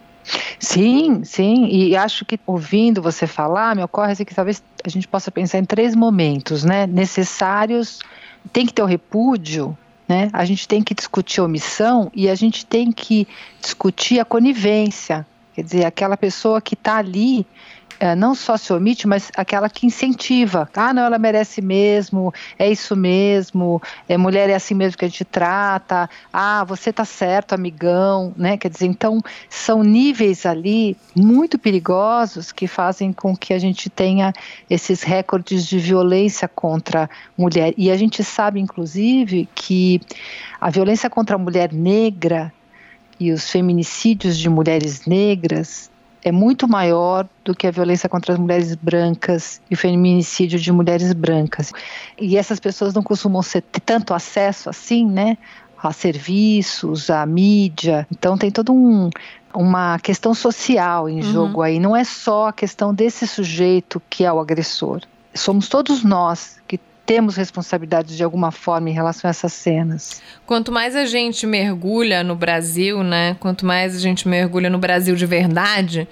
Sim, 0.60 1.24
sim, 1.24 1.68
e 1.68 1.96
acho 1.96 2.24
que 2.24 2.40
ouvindo 2.46 3.02
você 3.02 3.26
falar, 3.28 3.76
me 3.76 3.84
ocorre 3.84 4.12
assim 4.12 4.26
que 4.26 4.36
talvez 4.36 4.64
a 4.84 4.90
gente 4.90 5.08
possa 5.08 5.32
pensar 5.32 5.58
em 5.58 5.66
três 5.66 5.96
momentos, 5.96 6.64
né, 6.64 6.88
necessários, 6.88 8.00
tem 8.54 8.66
que 8.66 8.74
ter 8.74 8.82
o 8.82 8.86
repúdio, 8.86 9.78
né, 10.08 10.30
a 10.34 10.46
gente 10.46 10.68
tem 10.68 10.82
que 10.82 10.94
discutir 10.94 11.42
omissão 11.42 12.12
e 12.14 12.30
a 12.30 12.36
gente 12.36 12.66
tem 12.66 12.92
que 12.92 13.28
discutir 13.62 14.20
a 14.20 14.26
conivência, 14.26 15.26
quer 15.54 15.64
dizer, 15.64 15.86
aquela 15.86 16.16
pessoa 16.16 16.62
que 16.62 16.76
está 16.76 16.98
ali 16.98 17.46
é, 18.02 18.16
não 18.16 18.34
só 18.34 18.58
se 18.58 18.74
omite, 18.74 19.08
mas 19.08 19.32
aquela 19.38 19.70
que 19.70 19.86
incentiva. 19.86 20.68
Ah, 20.76 20.92
não, 20.92 21.04
ela 21.04 21.20
merece 21.20 21.62
mesmo, 21.62 22.34
é 22.58 22.68
isso 22.68 22.96
mesmo, 22.96 23.80
é, 24.10 24.18
mulher 24.18 24.50
é 24.50 24.56
assim 24.56 24.74
mesmo 24.74 24.98
que 24.98 25.06
a 25.06 25.08
gente 25.08 25.24
trata, 25.24 26.10
ah, 26.34 26.64
você 26.64 26.92
tá 26.92 27.06
certo, 27.06 27.54
amigão, 27.54 28.34
né? 28.36 28.58
Quer 28.58 28.72
dizer, 28.72 28.88
então 28.88 29.22
são 29.48 29.84
níveis 29.84 30.48
ali 30.48 30.98
muito 31.16 31.60
perigosos 31.60 32.52
que 32.52 32.66
fazem 32.66 33.14
com 33.14 33.38
que 33.38 33.54
a 33.54 33.60
gente 33.60 33.88
tenha 33.88 34.34
esses 34.68 35.04
recordes 35.04 35.68
de 35.68 35.78
violência 35.78 36.48
contra 36.48 37.08
mulher. 37.38 37.72
E 37.78 37.92
a 37.92 37.96
gente 37.96 38.24
sabe, 38.24 38.60
inclusive, 38.60 39.48
que 39.54 40.02
a 40.60 40.72
violência 40.72 41.08
contra 41.08 41.36
a 41.36 41.40
mulher 41.40 41.72
negra 41.72 42.52
e 43.20 43.32
os 43.32 43.48
feminicídios 43.52 44.36
de 44.40 44.50
mulheres 44.50 45.06
negras 45.06 45.91
é 46.24 46.32
muito 46.32 46.68
maior 46.68 47.28
do 47.44 47.56
que 47.56 47.66
a 47.66 47.72
violência 47.72 48.08
contra 48.08 48.34
as 48.34 48.40
mulheres 48.40 48.76
brancas 48.76 49.62
e 49.70 49.74
o 49.74 49.78
feminicídio 49.78 50.60
de 50.60 50.72
mulheres 50.72 51.14
brancas. 51.14 51.72
E 52.20 52.38
essas 52.38 52.60
pessoas 52.60 52.94
não 52.94 53.02
costumam 53.02 53.42
ter 53.42 53.82
tanto 53.82 54.14
acesso 54.14 54.70
assim, 54.70 55.06
né? 55.06 55.38
A 55.82 55.92
serviços, 55.92 57.10
à 57.10 57.26
mídia. 57.26 58.08
Então 58.12 58.38
tem 58.38 58.52
todo 58.52 58.72
um, 58.72 59.10
uma 59.54 59.98
questão 60.00 60.34
social 60.34 61.10
em 61.10 61.18
uhum. 61.18 61.32
jogo 61.34 61.62
aí. 61.62 61.80
Não 61.80 61.96
é 61.96 62.04
só 62.04 62.50
a 62.50 62.54
questão 62.54 62.94
desse 62.94 63.28
sujeito 63.28 64.02
que 64.10 64.24
é 64.24 64.32
o 64.32 64.40
agressor. 64.40 65.02
Somos 65.34 65.68
todos 65.68 66.04
nós 66.04 66.58
que 66.68 66.80
temos 67.06 67.36
responsabilidade 67.36 68.16
de 68.16 68.24
alguma 68.24 68.52
forma 68.52 68.90
em 68.90 68.94
relação 68.94 69.28
a 69.28 69.32
essas 69.32 69.54
cenas. 69.54 70.22
Quanto 70.46 70.72
mais 70.72 70.96
a 70.96 71.06
gente 71.06 71.46
mergulha 71.46 72.24
no 72.24 72.36
Brasil, 72.36 73.04
né? 73.04 73.36
Quanto 73.40 73.66
mais 73.66 73.96
a 73.96 74.00
gente 74.00 74.28
mergulha 74.28 74.70
no 74.70 74.78
Brasil 74.78 75.16
de 75.16 75.26
verdade, 75.26 76.08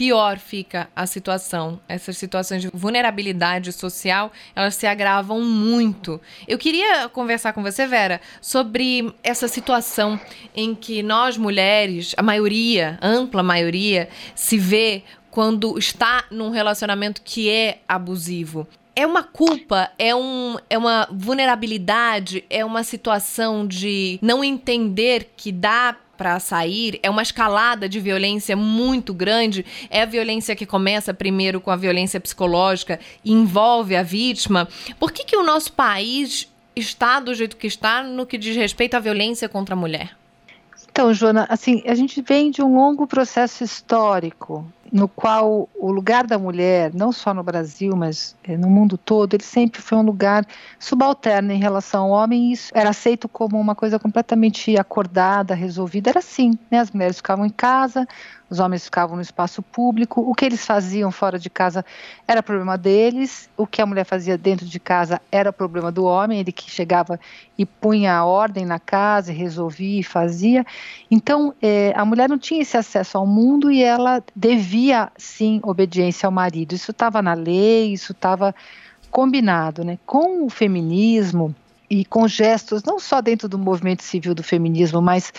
pior 0.00 0.38
fica 0.38 0.88
a 0.96 1.06
situação. 1.06 1.78
Essas 1.86 2.16
situações 2.16 2.62
de 2.62 2.70
vulnerabilidade 2.72 3.70
social, 3.70 4.32
elas 4.56 4.74
se 4.74 4.86
agravam 4.86 5.42
muito. 5.42 6.18
Eu 6.48 6.56
queria 6.56 7.06
conversar 7.10 7.52
com 7.52 7.62
você, 7.62 7.86
Vera, 7.86 8.18
sobre 8.40 9.14
essa 9.22 9.46
situação 9.46 10.18
em 10.56 10.74
que 10.74 11.02
nós 11.02 11.36
mulheres, 11.36 12.14
a 12.16 12.22
maioria, 12.22 12.98
ampla 13.02 13.42
maioria, 13.42 14.08
se 14.34 14.56
vê 14.56 15.02
quando 15.30 15.78
está 15.78 16.24
num 16.30 16.48
relacionamento 16.48 17.20
que 17.22 17.50
é 17.50 17.80
abusivo 17.86 18.66
é 19.00 19.06
uma 19.06 19.22
culpa, 19.22 19.90
é, 19.98 20.14
um, 20.14 20.56
é 20.68 20.76
uma 20.76 21.08
vulnerabilidade, 21.10 22.44
é 22.50 22.62
uma 22.62 22.84
situação 22.84 23.66
de 23.66 24.18
não 24.20 24.44
entender 24.44 25.32
que 25.36 25.50
dá 25.50 25.96
para 26.18 26.38
sair, 26.38 27.00
é 27.02 27.08
uma 27.08 27.22
escalada 27.22 27.88
de 27.88 27.98
violência 27.98 28.54
muito 28.54 29.14
grande. 29.14 29.64
É 29.88 30.02
a 30.02 30.04
violência 30.04 30.54
que 30.54 30.66
começa 30.66 31.14
primeiro 31.14 31.62
com 31.62 31.70
a 31.70 31.76
violência 31.76 32.20
psicológica 32.20 33.00
e 33.24 33.32
envolve 33.32 33.96
a 33.96 34.02
vítima. 34.02 34.68
Por 34.98 35.12
que, 35.12 35.24
que 35.24 35.36
o 35.36 35.42
nosso 35.42 35.72
país 35.72 36.46
está 36.76 37.20
do 37.20 37.34
jeito 37.34 37.56
que 37.56 37.66
está 37.66 38.02
no 38.02 38.26
que 38.26 38.36
diz 38.36 38.54
respeito 38.54 38.96
à 38.96 39.00
violência 39.00 39.48
contra 39.48 39.74
a 39.74 39.78
mulher? 39.78 40.14
Então, 40.92 41.14
Joana, 41.14 41.46
assim, 41.48 41.82
a 41.86 41.94
gente 41.94 42.20
vem 42.20 42.50
de 42.50 42.60
um 42.60 42.74
longo 42.74 43.06
processo 43.06 43.64
histórico 43.64 44.70
no 44.92 45.08
qual 45.08 45.68
o 45.74 45.90
lugar 45.90 46.26
da 46.26 46.38
mulher, 46.38 46.92
não 46.94 47.12
só 47.12 47.32
no 47.32 47.42
Brasil, 47.42 47.94
mas 47.96 48.36
é, 48.42 48.56
no 48.56 48.68
mundo 48.68 48.98
todo, 48.98 49.34
ele 49.34 49.42
sempre 49.42 49.80
foi 49.80 49.98
um 49.98 50.02
lugar 50.02 50.44
subalterno 50.78 51.52
em 51.52 51.58
relação 51.58 52.04
ao 52.04 52.10
homem, 52.10 52.50
e 52.50 52.52
isso 52.52 52.70
era 52.74 52.90
aceito 52.90 53.28
como 53.28 53.58
uma 53.58 53.74
coisa 53.74 53.98
completamente 53.98 54.76
acordada, 54.76 55.54
resolvida, 55.54 56.10
era 56.10 56.18
assim, 56.18 56.58
né? 56.70 56.80
As 56.80 56.90
mulheres 56.90 57.16
ficavam 57.16 57.46
em 57.46 57.50
casa, 57.50 58.06
os 58.50 58.58
homens 58.58 58.84
ficavam 58.84 59.14
no 59.14 59.22
espaço 59.22 59.62
público, 59.62 60.20
o 60.20 60.34
que 60.34 60.44
eles 60.44 60.66
faziam 60.66 61.12
fora 61.12 61.38
de 61.38 61.48
casa 61.48 61.84
era 62.26 62.42
problema 62.42 62.76
deles, 62.76 63.48
o 63.56 63.64
que 63.64 63.80
a 63.80 63.86
mulher 63.86 64.04
fazia 64.04 64.36
dentro 64.36 64.66
de 64.66 64.80
casa 64.80 65.20
era 65.30 65.52
problema 65.52 65.92
do 65.92 66.04
homem, 66.04 66.40
ele 66.40 66.50
que 66.50 66.68
chegava 66.68 67.18
e 67.56 67.64
punha 67.64 68.14
a 68.14 68.24
ordem 68.24 68.66
na 68.66 68.80
casa, 68.80 69.30
resolvia 69.30 70.00
e 70.00 70.02
fazia. 70.02 70.66
Então, 71.08 71.54
é, 71.62 71.92
a 71.94 72.04
mulher 72.04 72.28
não 72.28 72.38
tinha 72.38 72.60
esse 72.60 72.76
acesso 72.76 73.16
ao 73.16 73.26
mundo 73.26 73.70
e 73.70 73.84
ela 73.84 74.20
devia, 74.34 74.79
sim, 75.16 75.60
obediência 75.62 76.26
ao 76.26 76.32
marido. 76.32 76.74
Isso 76.74 76.90
estava 76.90 77.20
na 77.20 77.34
lei, 77.34 77.92
isso 77.92 78.12
estava 78.12 78.54
combinado, 79.10 79.84
né? 79.84 79.98
Com 80.06 80.44
o 80.44 80.50
feminismo, 80.50 81.54
e 81.90 82.04
com 82.04 82.28
gestos, 82.28 82.84
não 82.84 83.00
só 83.00 83.20
dentro 83.20 83.48
do 83.48 83.58
movimento 83.58 84.04
civil 84.04 84.32
do 84.32 84.44
feminismo, 84.44 85.02
mas 85.02 85.32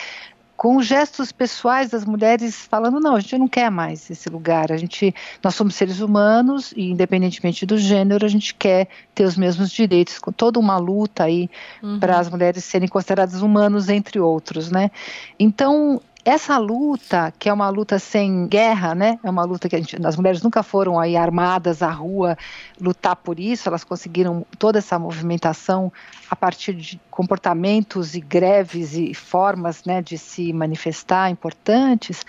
com 0.58 0.80
gestos 0.80 1.32
pessoais 1.32 1.90
das 1.90 2.06
mulheres 2.06 2.68
falando 2.70 3.00
não, 3.00 3.16
a 3.16 3.20
gente 3.20 3.36
não 3.36 3.48
quer 3.48 3.72
mais 3.72 4.12
esse 4.12 4.30
lugar, 4.30 4.72
a 4.72 4.78
gente, 4.78 5.16
nós 5.42 5.56
somos 5.56 5.74
seres 5.74 6.02
humanos 6.02 6.72
e 6.76 6.92
independentemente 6.92 7.66
do 7.66 7.78
gênero, 7.80 8.24
a 8.26 8.30
gente 8.30 8.54
quer 8.54 8.88
ter 9.16 9.24
os 9.24 9.36
mesmos 9.36 9.72
direitos, 9.72 10.20
com 10.20 10.32
toda 10.32 10.60
uma 10.60 10.78
luta 10.78 11.24
aí 11.24 11.50
uhum. 11.82 12.00
para 12.00 12.20
as 12.20 12.30
mulheres 12.30 12.64
serem 12.64 12.88
consideradas 12.88 13.42
humanos 13.42 13.90
entre 13.90 14.20
outros, 14.20 14.70
né? 14.70 14.92
Então 15.40 16.00
essa 16.24 16.58
luta, 16.58 17.34
que 17.38 17.50
é 17.50 17.54
uma 17.54 17.70
luta 17.70 17.98
sem 17.98 18.48
guerra, 18.48 18.94
né? 18.94 19.20
É 19.24 19.30
uma 19.30 19.44
luta 19.44 19.68
que 19.68 19.78
gente, 19.78 19.98
as 20.06 20.16
mulheres 20.16 20.42
nunca 20.42 20.62
foram 20.62 21.00
aí 21.00 21.18
armadas 21.18 21.82
à 21.82 21.90
rua 21.90 22.38
lutar 22.80 23.16
por 23.16 23.40
isso, 23.40 23.68
elas 23.68 23.84
conseguiram 23.84 24.46
toda 24.60 24.80
essa 24.80 25.00
movimentação 25.00 25.92
a 26.30 26.36
partir 26.36 26.74
de 26.74 27.00
comportamentos 27.10 28.16
e 28.16 28.22
greves 28.22 28.94
e 28.94 29.14
formas, 29.14 29.84
né, 29.84 30.02
de 30.02 30.18
se 30.18 30.54
manifestar 30.54 31.30
importantes. 31.30 32.24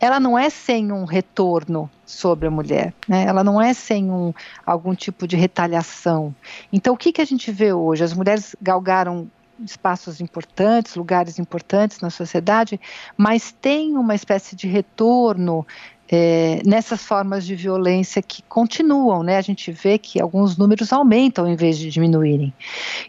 Ela 0.00 0.18
não 0.18 0.38
é 0.38 0.50
sem 0.50 0.90
um 0.90 1.04
retorno 1.04 1.90
sobre 2.04 2.48
a 2.48 2.50
mulher, 2.50 2.94
né? 3.08 3.24
Ela 3.24 3.42
não 3.42 3.60
é 3.60 3.72
sem 3.74 4.10
um 4.10 4.32
algum 4.64 4.94
tipo 4.94 5.26
de 5.26 5.36
retaliação. 5.36 6.34
Então, 6.72 6.94
o 6.94 6.96
que 6.96 7.12
que 7.12 7.20
a 7.20 7.24
gente 7.24 7.50
vê 7.50 7.72
hoje? 7.72 8.04
As 8.04 8.12
mulheres 8.12 8.54
galgaram 8.60 9.28
espaços 9.64 10.20
importantes, 10.20 10.94
lugares 10.96 11.38
importantes 11.38 12.00
na 12.00 12.10
sociedade, 12.10 12.80
mas 13.16 13.52
tem 13.52 13.96
uma 13.96 14.14
espécie 14.14 14.54
de 14.54 14.66
retorno 14.66 15.66
é, 16.08 16.60
nessas 16.64 17.02
formas 17.02 17.44
de 17.44 17.54
violência 17.54 18.22
que 18.22 18.42
continuam, 18.42 19.22
né? 19.22 19.36
A 19.36 19.42
gente 19.42 19.72
vê 19.72 19.98
que 19.98 20.20
alguns 20.20 20.56
números 20.56 20.92
aumentam 20.92 21.48
em 21.48 21.56
vez 21.56 21.78
de 21.78 21.90
diminuírem. 21.90 22.54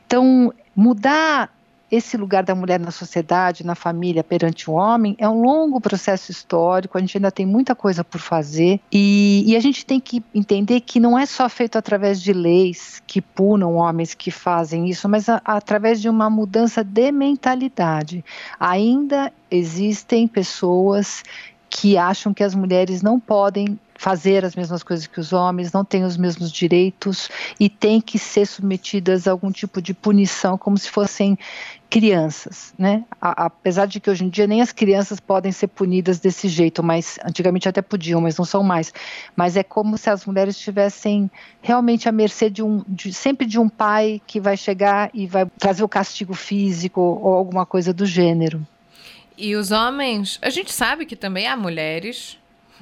Então, 0.06 0.54
mudar 0.76 1.52
esse 1.92 2.18
lugar 2.18 2.44
da 2.44 2.54
mulher 2.54 2.80
na 2.80 2.92
sociedade, 2.92 3.66
na 3.66 3.76
família, 3.76 4.24
perante 4.24 4.70
o 4.70 4.74
homem, 4.74 5.16
é 5.18 5.28
um 5.28 5.42
longo 5.42 5.80
processo 5.80 6.32
histórico, 6.32 6.98
a 6.98 7.02
gente 7.02 7.18
ainda 7.18 7.32
tem 7.32 7.46
muita 7.46 7.74
coisa 7.74 8.04
por 8.04 8.20
fazer 8.20 8.80
e, 8.92 9.44
e, 9.48 9.56
a 9.56 9.60
gente 9.60 9.86
tem 9.86 10.00
que 10.00 10.24
entender 10.34 10.82
que 10.82 11.00
não 11.00 11.18
é 11.18 11.26
só 11.26 11.48
feito 11.48 11.78
através 11.78 12.22
de 12.22 12.34
leis 12.34 13.02
que 13.08 13.22
punam 13.22 13.76
homens 13.76 14.14
que 14.14 14.32
fazem 14.32 14.90
isso, 14.90 15.08
mas 15.08 15.30
a, 15.30 15.42
através 15.46 16.02
de 16.02 16.10
uma 16.10 16.30
mudança 16.30 16.84
de 16.84 17.12
mentalidade. 17.12 18.24
Ainda 18.60 19.32
existem 19.50 20.28
pessoas 20.28 21.24
que 21.70 21.98
acham 21.98 22.34
que 22.34 22.44
as 22.44 22.56
mulheres 22.56 23.02
não 23.02 23.20
podem 23.20 23.80
fazer 23.98 24.46
as 24.46 24.56
mesmas 24.56 24.84
coisas 24.84 25.08
que 25.08 25.20
os 25.20 25.34
homens, 25.34 25.74
não 25.74 25.84
têm 25.84 26.04
os 26.04 26.16
mesmos 26.16 26.52
direitos 26.52 27.30
e 27.60 27.68
têm 27.68 28.00
que 28.00 28.20
ser 28.20 28.46
submetidas 28.46 29.28
a 29.28 29.32
algum 29.32 29.52
tipo 29.52 29.82
de 29.82 29.94
punição, 29.94 30.58
como 30.58 30.78
se 30.78 30.90
fossem 30.90 31.38
crianças, 31.90 32.74
né? 32.78 33.04
Apesar 33.20 33.86
de 33.88 34.00
que 34.00 34.10
hoje 34.10 34.26
em 34.26 34.30
dia 34.30 34.46
nem 34.46 34.62
as 34.62 34.72
crianças 34.72 35.20
podem 35.20 35.52
ser 35.52 35.68
punidas 35.68 36.20
desse 36.20 36.48
jeito, 36.48 36.84
mas 36.84 37.18
antigamente 37.26 37.68
até 37.68 37.82
podiam, 37.82 38.22
mas 38.22 38.38
não 38.38 38.46
são 38.46 38.62
mais. 38.62 38.94
Mas 39.36 39.58
é 39.58 39.64
como 39.64 39.98
se 39.98 40.10
as 40.10 40.26
mulheres 40.26 40.56
estivessem 40.56 41.32
realmente 41.62 42.08
à 42.08 42.12
mercê 42.12 42.50
de 42.50 42.62
um, 42.62 42.84
de, 42.88 43.12
sempre 43.14 43.48
de 43.48 43.58
um 43.58 43.70
pai 43.70 44.22
que 44.28 44.40
vai 44.40 44.58
chegar 44.58 45.10
e 45.14 45.26
vai 45.26 45.46
trazer 45.58 45.84
o 45.84 45.90
castigo 45.90 46.34
físico 46.34 47.02
ou 47.02 47.34
alguma 47.34 47.66
coisa 47.66 47.94
do 47.94 48.06
gênero. 48.06 48.66
E 49.38 49.56
os 49.56 49.72
homens, 49.72 50.40
a 50.42 50.50
gente 50.50 50.72
sabe 50.74 51.06
que 51.06 51.16
também 51.16 51.48
há 51.48 51.56
mulheres 51.56 52.38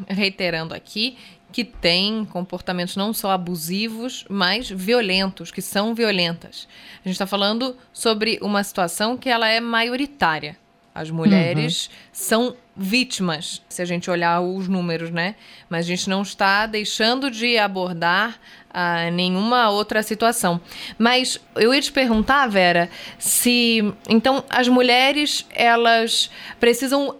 reiterando 0.08 0.74
aqui, 0.74 1.18
que 1.52 1.64
têm 1.64 2.26
comportamentos 2.26 2.98
não 2.98 3.14
só 3.14 3.32
abusivos, 3.32 4.26
mas 4.30 4.70
violentos, 4.70 5.52
que 5.52 5.62
são 5.62 5.96
violentas. 5.96 6.68
A 6.96 7.08
gente 7.08 7.14
está 7.14 7.26
falando 7.26 7.78
sobre 7.94 8.38
uma 8.42 8.64
situação 8.64 9.16
que 9.16 9.30
ela 9.30 9.48
é 9.48 9.62
maioritária. 9.62 10.58
As 10.94 11.10
mulheres 11.10 11.88
uhum. 11.88 11.92
são 12.12 12.56
vítimas, 12.76 13.62
se 13.68 13.82
a 13.82 13.86
gente 13.86 14.10
olhar 14.10 14.42
os 14.42 14.68
números, 14.68 15.12
né? 15.12 15.36
Mas 15.70 15.86
a 15.86 15.88
gente 15.88 16.10
não 16.10 16.22
está 16.22 16.66
deixando 16.66 17.32
de 17.32 17.58
abordar 17.58 18.40
uh, 18.70 19.12
nenhuma 19.12 19.70
outra 19.70 20.04
situação. 20.04 20.60
Mas 20.98 21.40
eu 21.56 21.74
ia 21.74 21.82
te 21.82 21.92
perguntar, 21.92 22.48
Vera, 22.48 22.90
se 23.18 23.94
então 24.10 24.44
as 24.50 24.68
mulheres 24.68 25.46
elas 25.52 26.30
precisam 26.60 27.16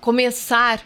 começar 0.00 0.82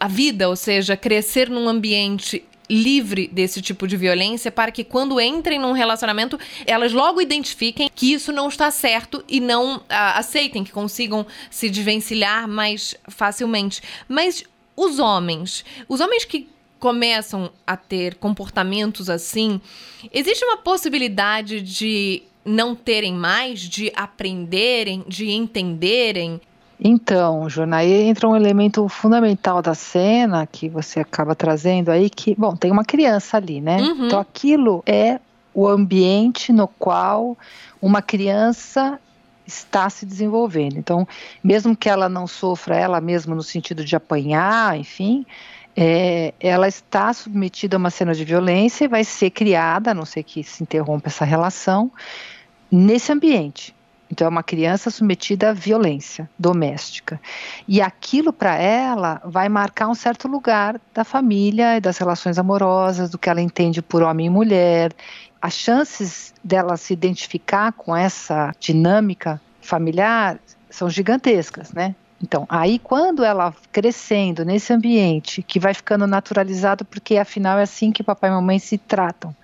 a 0.00 0.08
vida, 0.08 0.48
ou 0.48 0.56
seja, 0.56 0.96
crescer 0.96 1.50
num 1.50 1.68
ambiente 1.68 2.44
livre 2.68 3.28
desse 3.28 3.62
tipo 3.62 3.86
de 3.86 3.96
violência 3.96 4.50
para 4.50 4.72
que 4.72 4.82
quando 4.82 5.20
entrem 5.20 5.58
num 5.58 5.72
relacionamento 5.72 6.38
elas 6.66 6.92
logo 6.92 7.20
identifiquem 7.20 7.88
que 7.94 8.12
isso 8.12 8.32
não 8.32 8.48
está 8.48 8.70
certo 8.72 9.24
e 9.28 9.38
não 9.38 9.80
aceitem 9.88 10.64
que 10.64 10.72
consigam 10.72 11.24
se 11.48 11.70
desvencilhar 11.70 12.48
mais 12.48 12.96
facilmente. 13.08 13.80
Mas 14.08 14.42
os 14.76 14.98
homens, 14.98 15.64
os 15.88 16.00
homens 16.00 16.24
que 16.24 16.48
começam 16.78 17.50
a 17.66 17.76
ter 17.76 18.16
comportamentos 18.16 19.08
assim, 19.08 19.60
existe 20.12 20.44
uma 20.44 20.58
possibilidade 20.58 21.60
de 21.60 22.22
não 22.44 22.74
terem 22.74 23.14
mais, 23.14 23.60
de 23.60 23.92
aprenderem, 23.96 25.04
de 25.08 25.30
entenderem 25.30 26.40
então, 26.78 27.48
Jona, 27.48 27.78
aí 27.78 28.02
entra 28.02 28.28
um 28.28 28.36
elemento 28.36 28.86
fundamental 28.88 29.62
da 29.62 29.74
cena 29.74 30.46
que 30.46 30.68
você 30.68 31.00
acaba 31.00 31.34
trazendo 31.34 31.90
aí, 31.90 32.10
que, 32.10 32.34
bom, 32.34 32.54
tem 32.54 32.70
uma 32.70 32.84
criança 32.84 33.38
ali, 33.38 33.60
né? 33.60 33.78
Uhum. 33.78 34.06
Então 34.06 34.20
aquilo 34.20 34.82
é 34.86 35.18
o 35.54 35.66
ambiente 35.66 36.52
no 36.52 36.68
qual 36.68 37.36
uma 37.80 38.02
criança 38.02 39.00
está 39.46 39.88
se 39.88 40.04
desenvolvendo. 40.04 40.76
Então, 40.76 41.08
mesmo 41.42 41.74
que 41.74 41.88
ela 41.88 42.08
não 42.08 42.26
sofra 42.26 42.76
ela 42.76 43.00
mesma 43.00 43.34
no 43.34 43.42
sentido 43.42 43.84
de 43.84 43.96
apanhar, 43.96 44.78
enfim, 44.78 45.24
é, 45.74 46.34
ela 46.40 46.66
está 46.66 47.12
submetida 47.12 47.76
a 47.76 47.78
uma 47.78 47.90
cena 47.90 48.14
de 48.14 48.24
violência 48.24 48.84
e 48.84 48.88
vai 48.88 49.04
ser 49.04 49.30
criada, 49.30 49.92
a 49.92 49.94
não 49.94 50.04
ser 50.04 50.24
que 50.24 50.42
se 50.42 50.62
interrompa 50.62 51.08
essa 51.08 51.24
relação, 51.24 51.90
nesse 52.70 53.12
ambiente. 53.12 53.75
Então, 54.10 54.26
é 54.26 54.30
uma 54.30 54.42
criança 54.42 54.90
submetida 54.90 55.50
à 55.50 55.52
violência 55.52 56.28
doméstica. 56.38 57.20
E 57.66 57.80
aquilo, 57.80 58.32
para 58.32 58.56
ela, 58.56 59.20
vai 59.24 59.48
marcar 59.48 59.88
um 59.88 59.94
certo 59.94 60.28
lugar 60.28 60.80
da 60.94 61.04
família 61.04 61.76
e 61.76 61.80
das 61.80 61.98
relações 61.98 62.38
amorosas, 62.38 63.10
do 63.10 63.18
que 63.18 63.28
ela 63.28 63.40
entende 63.40 63.82
por 63.82 64.02
homem 64.02 64.26
e 64.26 64.30
mulher. 64.30 64.92
As 65.42 65.54
chances 65.54 66.32
dela 66.42 66.76
se 66.76 66.92
identificar 66.92 67.72
com 67.72 67.94
essa 67.94 68.54
dinâmica 68.60 69.40
familiar 69.60 70.38
são 70.70 70.88
gigantescas, 70.88 71.72
né? 71.72 71.94
Então, 72.22 72.46
aí 72.48 72.78
quando 72.78 73.22
ela 73.22 73.54
crescendo 73.70 74.44
nesse 74.44 74.72
ambiente, 74.72 75.42
que 75.42 75.60
vai 75.60 75.74
ficando 75.74 76.06
naturalizado, 76.06 76.84
porque 76.84 77.18
afinal 77.18 77.58
é 77.58 77.62
assim 77.62 77.92
que 77.92 78.02
papai 78.02 78.30
e 78.30 78.32
mamãe 78.32 78.58
se 78.58 78.78
tratam. 78.78 79.34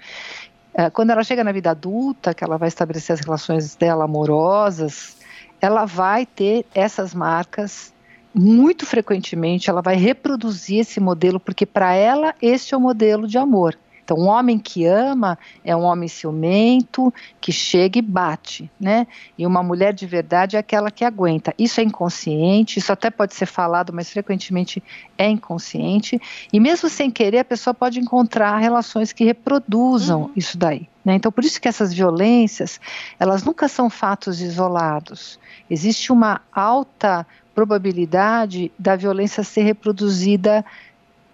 É, 0.75 0.89
quando 0.89 1.11
ela 1.11 1.23
chega 1.23 1.45
na 1.45 1.53
vida 1.53 1.71
adulta, 1.71 2.33
que 2.33 2.43
ela 2.43 2.57
vai 2.57 2.69
estabelecer 2.69 3.15
as 3.15 3.21
relações 3.21 3.75
dela 3.75 4.05
amorosas, 4.05 5.17
ela 5.61 5.85
vai 5.85 6.25
ter 6.27 6.65
essas 6.75 7.15
marcas 7.15 7.93
muito 8.35 8.87
frequentemente, 8.87 9.69
ela 9.69 9.83
vai 9.83 9.97
reproduzir 9.97 10.81
esse 10.81 10.99
modelo, 10.99 11.39
porque 11.39 11.67
para 11.67 11.95
ela 11.95 12.35
esse 12.41 12.73
é 12.73 12.77
o 12.77 12.81
modelo 12.81 13.27
de 13.29 13.37
amor. 13.37 13.77
Então, 14.05 14.17
um 14.19 14.27
homem 14.27 14.59
que 14.59 14.85
ama 14.85 15.39
é 15.65 15.75
um 15.75 15.83
homem 15.83 16.09
ciumento, 16.09 17.13
que 17.41 17.53
chega 17.53 17.99
e 17.99 18.03
bate, 18.03 18.71
né? 18.79 19.07
E 19.39 19.47
uma 19.47 19.63
mulher 19.63 19.93
de 19.93 20.07
verdade 20.07 20.57
é 20.57 20.59
aquela 20.59 20.91
que 20.91 21.05
aguenta. 21.05 21.55
Isso 21.59 21.81
é 21.81 21.85
inconsciente, 21.85 22.79
isso 22.79 22.93
até 22.93 23.11
pode 23.11 23.35
ser 23.35 23.47
falado, 23.47 23.93
mas 23.93 24.11
frequentemente 24.11 24.83
é 25.17 25.29
inconsciente. 25.29 26.21
E 26.53 26.59
mesmo 26.59 26.89
sem 26.89 27.11
querer, 27.11 27.39
a 27.39 27.45
pessoa 27.45 27.73
pode 27.73 28.01
encontrar 28.01 28.59
relações 28.59 29.13
que 29.13 29.25
reproduzam 29.25 30.23
uhum. 30.23 30.31
isso 30.35 30.59
daí. 30.59 30.89
Né? 31.05 31.15
Então, 31.15 31.33
por 31.33 31.45
isso 31.45 31.61
que 31.61 31.69
essas 31.69 31.93
violências, 31.93 32.81
elas 33.19 33.43
nunca 33.43 33.69
são 33.69 33.89
fatos 33.89 34.41
isolados. 34.41 35.39
Existe 35.71 36.13
uma 36.13 36.41
alta 36.53 37.27
probabilidade 37.55 38.73
da 38.79 38.97
violência 38.97 39.45
ser 39.45 39.63
reproduzida 39.63 40.65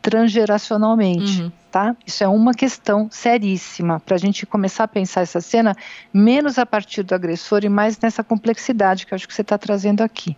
transgeracionalmente. 0.09 1.43
Uhum. 1.43 1.53
Tá? 1.71 1.95
Isso 2.07 2.25
é 2.25 2.29
uma 2.29 2.55
questão 2.55 3.09
seríssima 3.11 4.01
para 4.01 4.15
a 4.15 4.19
gente 4.19 4.47
começar 4.47 4.85
a 4.85 4.89
pensar 4.89 5.21
essa 5.21 5.39
cena 5.39 5.77
menos 6.13 6.59
a 6.59 6.65
partir 6.65 7.03
do 7.03 7.15
agressor 7.15 7.63
e 7.63 7.69
mais 7.69 7.99
nessa 7.99 8.25
complexidade 8.25 9.05
que 9.05 9.13
eu 9.13 9.17
acho 9.17 9.29
que 9.29 9.35
você 9.35 9.43
está 9.43 9.59
trazendo 9.59 10.01
aqui. 10.01 10.35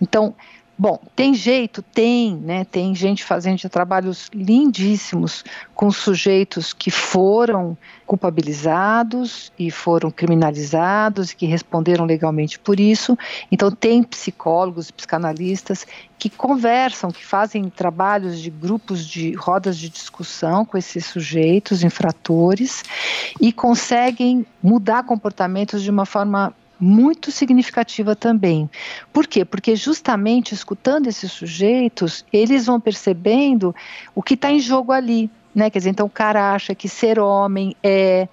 Então, 0.00 0.34
Bom, 0.82 0.98
tem 1.14 1.32
jeito? 1.32 1.80
Tem, 1.80 2.34
né? 2.34 2.64
Tem 2.64 2.92
gente 2.92 3.22
fazendo 3.22 3.68
trabalhos 3.68 4.28
lindíssimos 4.34 5.44
com 5.76 5.92
sujeitos 5.92 6.72
que 6.72 6.90
foram 6.90 7.78
culpabilizados 8.04 9.52
e 9.56 9.70
foram 9.70 10.10
criminalizados 10.10 11.30
e 11.30 11.36
que 11.36 11.46
responderam 11.46 12.04
legalmente 12.04 12.58
por 12.58 12.80
isso. 12.80 13.16
Então, 13.52 13.70
tem 13.70 14.02
psicólogos 14.02 14.90
psicanalistas 14.90 15.86
que 16.18 16.28
conversam, 16.28 17.12
que 17.12 17.24
fazem 17.24 17.70
trabalhos 17.70 18.40
de 18.40 18.50
grupos 18.50 19.06
de 19.06 19.34
rodas 19.34 19.78
de 19.78 19.88
discussão 19.88 20.64
com 20.64 20.76
esses 20.76 21.06
sujeitos 21.06 21.84
infratores 21.84 22.82
e 23.40 23.52
conseguem 23.52 24.44
mudar 24.60 25.04
comportamentos 25.04 25.80
de 25.80 25.90
uma 25.92 26.04
forma 26.04 26.52
muito 26.82 27.30
significativa 27.30 28.16
também. 28.16 28.68
Por 29.12 29.28
quê? 29.28 29.44
Porque 29.44 29.76
justamente 29.76 30.52
escutando 30.52 31.06
esses 31.06 31.30
sujeitos, 31.30 32.24
eles 32.32 32.66
vão 32.66 32.80
percebendo 32.80 33.72
o 34.12 34.20
que 34.20 34.34
está 34.34 34.50
em 34.50 34.58
jogo 34.58 34.90
ali. 34.90 35.30
Né? 35.54 35.70
Quer 35.70 35.78
dizer, 35.78 35.90
então 35.90 36.06
o 36.06 36.10
cara 36.10 36.52
acha 36.52 36.74
que 36.74 36.88
ser 36.88 37.20
homem 37.20 37.76
é 37.84 38.26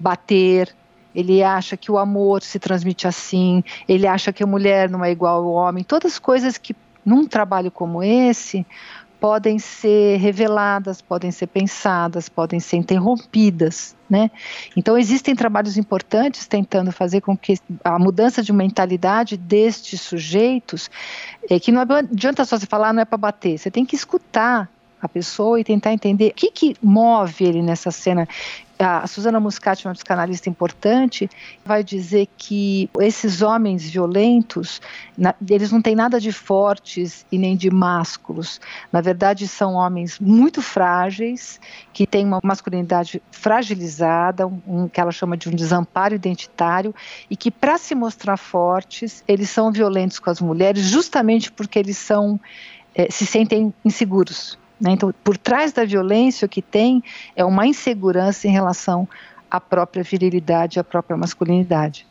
bater, 0.00 0.74
ele 1.14 1.44
acha 1.44 1.76
que 1.76 1.92
o 1.92 1.98
amor 1.98 2.42
se 2.42 2.58
transmite 2.58 3.06
assim, 3.06 3.62
ele 3.86 4.06
acha 4.06 4.32
que 4.32 4.42
a 4.42 4.46
mulher 4.46 4.90
não 4.90 5.04
é 5.04 5.12
igual 5.12 5.44
ao 5.44 5.52
homem, 5.52 5.84
todas 5.84 6.18
coisas 6.18 6.58
que 6.58 6.74
num 7.04 7.26
trabalho 7.26 7.70
como 7.70 8.02
esse 8.02 8.66
podem 9.22 9.56
ser 9.56 10.16
reveladas, 10.16 11.00
podem 11.00 11.30
ser 11.30 11.46
pensadas, 11.46 12.28
podem 12.28 12.58
ser 12.58 12.78
interrompidas, 12.78 13.94
né? 14.10 14.32
Então 14.76 14.98
existem 14.98 15.32
trabalhos 15.36 15.76
importantes 15.76 16.48
tentando 16.48 16.90
fazer 16.90 17.20
com 17.20 17.36
que 17.36 17.54
a 17.84 18.00
mudança 18.00 18.42
de 18.42 18.52
mentalidade 18.52 19.36
destes 19.36 20.00
sujeitos, 20.00 20.90
é, 21.48 21.60
que 21.60 21.70
não 21.70 21.82
adianta 21.82 22.44
só 22.44 22.58
você 22.58 22.66
falar, 22.66 22.92
não 22.92 23.02
é 23.02 23.04
para 23.04 23.16
bater, 23.16 23.56
você 23.56 23.70
tem 23.70 23.86
que 23.86 23.94
escutar 23.94 24.68
a 25.02 25.08
pessoa 25.08 25.58
e 25.58 25.64
tentar 25.64 25.92
entender 25.92 26.28
o 26.28 26.34
que, 26.34 26.50
que 26.50 26.76
move 26.80 27.44
ele 27.44 27.60
nessa 27.60 27.90
cena 27.90 28.28
a 28.82 29.06
Susana 29.06 29.38
Muscati, 29.38 29.86
uma 29.86 29.94
psicanalista 29.94 30.48
importante, 30.48 31.30
vai 31.64 31.84
dizer 31.84 32.28
que 32.36 32.90
esses 33.00 33.40
homens 33.40 33.88
violentos, 33.88 34.80
eles 35.48 35.70
não 35.70 35.80
têm 35.80 35.94
nada 35.94 36.18
de 36.18 36.32
fortes 36.32 37.24
e 37.30 37.38
nem 37.38 37.56
de 37.56 37.70
másculos. 37.70 38.60
Na 38.90 39.00
verdade, 39.00 39.46
são 39.46 39.74
homens 39.74 40.18
muito 40.18 40.60
frágeis, 40.60 41.60
que 41.92 42.06
têm 42.06 42.26
uma 42.26 42.40
masculinidade 42.42 43.22
fragilizada, 43.30 44.46
um, 44.46 44.88
que 44.88 45.00
ela 45.00 45.12
chama 45.12 45.36
de 45.36 45.48
um 45.48 45.52
desamparo 45.52 46.14
identitário, 46.14 46.94
e 47.30 47.36
que, 47.36 47.50
para 47.50 47.78
se 47.78 47.94
mostrar 47.94 48.36
fortes, 48.36 49.22
eles 49.28 49.48
são 49.48 49.70
violentos 49.70 50.18
com 50.18 50.30
as 50.30 50.40
mulheres 50.40 50.86
justamente 50.86 51.52
porque 51.52 51.78
eles 51.78 51.98
são, 51.98 52.40
é, 52.94 53.08
se 53.10 53.26
sentem 53.26 53.72
inseguros 53.84 54.58
né? 54.82 54.90
Então, 54.90 55.14
por 55.22 55.38
trás 55.38 55.72
da 55.72 55.84
violência, 55.84 56.44
o 56.44 56.48
que 56.48 56.60
tem 56.60 57.02
é 57.36 57.44
uma 57.44 57.66
insegurança 57.66 58.48
em 58.48 58.50
relação 58.50 59.08
à 59.48 59.60
própria 59.60 60.02
virilidade, 60.02 60.80
à 60.80 60.84
própria 60.84 61.16
masculinidade. 61.16 62.04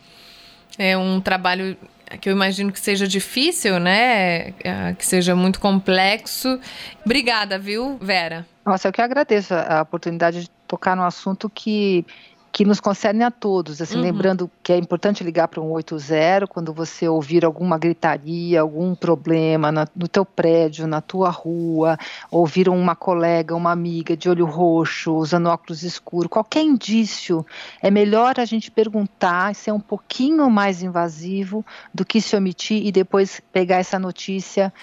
É 0.77 0.97
um 0.97 1.19
trabalho 1.19 1.77
que 2.19 2.29
eu 2.29 2.33
imagino 2.33 2.71
que 2.71 2.79
seja 2.79 3.07
difícil, 3.07 3.79
né? 3.79 4.53
É, 4.63 4.93
que 4.97 5.05
seja 5.05 5.35
muito 5.35 5.59
complexo. 5.59 6.59
Obrigada, 7.05 7.59
viu, 7.59 7.97
Vera? 8.01 8.45
Nossa, 8.65 8.87
eu 8.87 8.91
que 8.91 9.01
agradeço 9.01 9.53
a 9.53 9.81
oportunidade 9.81 10.41
de 10.41 10.49
tocar 10.67 10.95
no 10.95 11.03
assunto 11.03 11.49
que 11.49 12.05
que 12.51 12.65
nos 12.65 12.79
concerne 12.79 13.23
a 13.23 13.31
todos. 13.31 13.81
Assim, 13.81 13.95
uhum. 13.95 14.01
Lembrando 14.01 14.51
que 14.61 14.73
é 14.73 14.77
importante 14.77 15.23
ligar 15.23 15.47
para 15.47 15.61
um 15.61 15.71
80 15.71 16.47
quando 16.47 16.73
você 16.73 17.07
ouvir 17.07 17.45
alguma 17.45 17.77
gritaria, 17.77 18.61
algum 18.61 18.93
problema 18.93 19.71
na, 19.71 19.87
no 19.95 20.07
teu 20.07 20.25
prédio, 20.25 20.85
na 20.85 20.99
tua 20.99 21.29
rua, 21.29 21.97
ouvir 22.29 22.67
uma 22.67 22.95
colega, 22.95 23.55
uma 23.55 23.71
amiga 23.71 24.17
de 24.17 24.29
olho 24.29 24.45
roxo, 24.45 25.13
usando 25.13 25.47
óculos 25.47 25.83
escuros, 25.83 26.29
qualquer 26.29 26.63
indício, 26.63 27.45
é 27.81 27.89
melhor 27.89 28.39
a 28.39 28.45
gente 28.45 28.69
perguntar 28.69 29.51
e 29.51 29.55
ser 29.55 29.71
um 29.71 29.79
pouquinho 29.79 30.49
mais 30.49 30.83
invasivo 30.83 31.65
do 31.93 32.05
que 32.05 32.19
se 32.19 32.35
omitir 32.35 32.85
e 32.85 32.91
depois 32.91 33.41
pegar 33.51 33.77
essa 33.77 33.97
notícia 33.97 34.73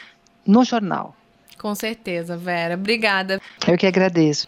no 0.46 0.64
jornal. 0.64 1.14
Com 1.58 1.74
certeza, 1.74 2.36
Vera. 2.36 2.74
Obrigada. 2.74 3.40
Eu 3.66 3.76
que 3.76 3.86
agradeço. 3.86 4.46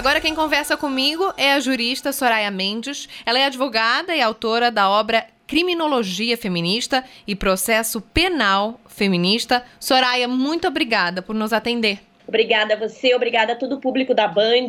Agora 0.00 0.18
quem 0.18 0.34
conversa 0.34 0.78
comigo 0.78 1.30
é 1.36 1.52
a 1.52 1.60
jurista 1.60 2.10
Soraya 2.10 2.50
Mendes. 2.50 3.06
Ela 3.26 3.38
é 3.38 3.44
advogada 3.44 4.16
e 4.16 4.22
autora 4.22 4.70
da 4.70 4.88
obra 4.88 5.26
Criminologia 5.46 6.38
Feminista 6.38 7.04
e 7.26 7.36
Processo 7.36 8.00
Penal 8.00 8.80
Feminista. 8.86 9.62
Soraya, 9.78 10.26
muito 10.26 10.66
obrigada 10.66 11.20
por 11.20 11.34
nos 11.34 11.52
atender. 11.52 12.00
Obrigada 12.26 12.72
a 12.72 12.76
você, 12.78 13.14
obrigada 13.14 13.52
a 13.52 13.56
todo 13.56 13.74
o 13.74 13.78
público 13.78 14.14
da 14.14 14.26
Band. 14.26 14.68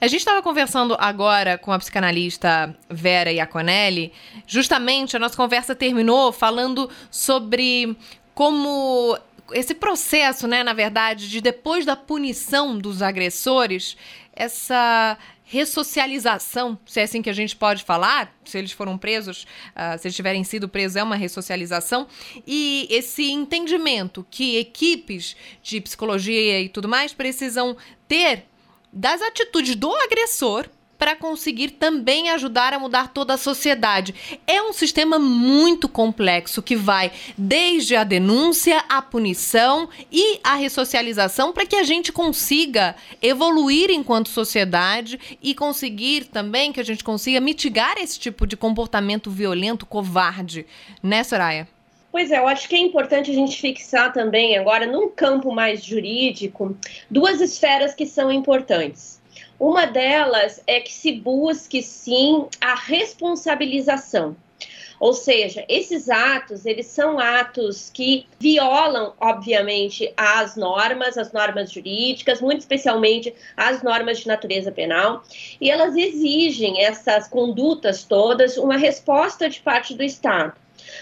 A 0.00 0.06
gente 0.06 0.20
estava 0.20 0.40
conversando 0.40 0.96
agora 0.96 1.58
com 1.58 1.72
a 1.72 1.78
psicanalista 1.80 2.72
Vera 2.88 3.32
Iaconelli. 3.32 4.12
Justamente 4.46 5.16
a 5.16 5.18
nossa 5.18 5.36
conversa 5.36 5.74
terminou 5.74 6.30
falando 6.30 6.88
sobre 7.10 7.96
como 8.32 9.18
esse 9.52 9.74
processo, 9.74 10.46
né, 10.46 10.62
na 10.62 10.72
verdade, 10.72 11.28
de 11.28 11.40
depois 11.40 11.84
da 11.84 11.96
punição 11.96 12.78
dos 12.78 13.02
agressores, 13.02 13.96
essa 14.32 15.18
ressocialização, 15.48 16.76
se 16.84 16.98
é 16.98 17.04
assim 17.04 17.22
que 17.22 17.30
a 17.30 17.32
gente 17.32 17.54
pode 17.54 17.84
falar, 17.84 18.34
se 18.44 18.58
eles 18.58 18.72
foram 18.72 18.98
presos, 18.98 19.46
uh, 19.76 19.96
se 19.96 20.08
eles 20.08 20.16
tiverem 20.16 20.42
sido 20.42 20.68
presos, 20.68 20.96
é 20.96 21.02
uma 21.02 21.14
ressocialização, 21.14 22.08
e 22.44 22.88
esse 22.90 23.30
entendimento 23.30 24.26
que 24.28 24.58
equipes 24.58 25.36
de 25.62 25.80
psicologia 25.80 26.60
e 26.60 26.68
tudo 26.68 26.88
mais 26.88 27.12
precisam 27.12 27.76
ter 28.08 28.44
das 28.92 29.22
atitudes 29.22 29.76
do 29.76 29.94
agressor 29.94 30.68
para 30.98 31.16
conseguir 31.16 31.70
também 31.70 32.30
ajudar 32.30 32.72
a 32.72 32.78
mudar 32.78 33.08
toda 33.08 33.34
a 33.34 33.38
sociedade. 33.38 34.14
É 34.46 34.62
um 34.62 34.72
sistema 34.72 35.18
muito 35.18 35.88
complexo 35.88 36.62
que 36.62 36.76
vai 36.76 37.12
desde 37.36 37.96
a 37.96 38.04
denúncia, 38.04 38.84
a 38.88 39.02
punição 39.02 39.88
e 40.10 40.40
a 40.42 40.54
ressocialização 40.54 41.52
para 41.52 41.66
que 41.66 41.76
a 41.76 41.82
gente 41.82 42.12
consiga 42.12 42.94
evoluir 43.20 43.90
enquanto 43.90 44.28
sociedade 44.28 45.18
e 45.42 45.54
conseguir 45.54 46.24
também 46.24 46.72
que 46.72 46.80
a 46.80 46.84
gente 46.84 47.04
consiga 47.04 47.40
mitigar 47.40 47.96
esse 47.98 48.18
tipo 48.18 48.46
de 48.46 48.56
comportamento 48.56 49.30
violento, 49.30 49.86
covarde, 49.86 50.66
né, 51.02 51.22
Soraya? 51.22 51.68
Pois 52.16 52.30
é, 52.30 52.38
eu 52.38 52.48
acho 52.48 52.66
que 52.66 52.74
é 52.74 52.78
importante 52.78 53.30
a 53.30 53.34
gente 53.34 53.60
fixar 53.60 54.10
também 54.10 54.56
agora, 54.56 54.86
num 54.86 55.10
campo 55.10 55.52
mais 55.52 55.84
jurídico, 55.84 56.74
duas 57.10 57.42
esferas 57.42 57.94
que 57.94 58.06
são 58.06 58.32
importantes. 58.32 59.15
Uma 59.58 59.86
delas 59.86 60.62
é 60.66 60.80
que 60.80 60.92
se 60.92 61.12
busque 61.12 61.82
sim 61.82 62.46
a 62.60 62.74
responsabilização. 62.74 64.36
Ou 64.98 65.12
seja, 65.12 65.64
esses 65.68 66.08
atos, 66.08 66.64
eles 66.64 66.86
são 66.86 67.18
atos 67.18 67.90
que 67.92 68.26
violam, 68.38 69.12
obviamente, 69.20 70.12
as 70.16 70.56
normas, 70.56 71.18
as 71.18 71.32
normas 71.32 71.70
jurídicas, 71.70 72.40
muito 72.40 72.60
especialmente 72.60 73.34
as 73.56 73.82
normas 73.82 74.20
de 74.20 74.26
natureza 74.26 74.72
penal, 74.72 75.22
e 75.60 75.70
elas 75.70 75.96
exigem 75.96 76.82
essas 76.82 77.28
condutas 77.28 78.04
todas 78.04 78.56
uma 78.56 78.76
resposta 78.76 79.48
de 79.50 79.60
parte 79.60 79.94
do 79.94 80.02
Estado. 80.02 80.54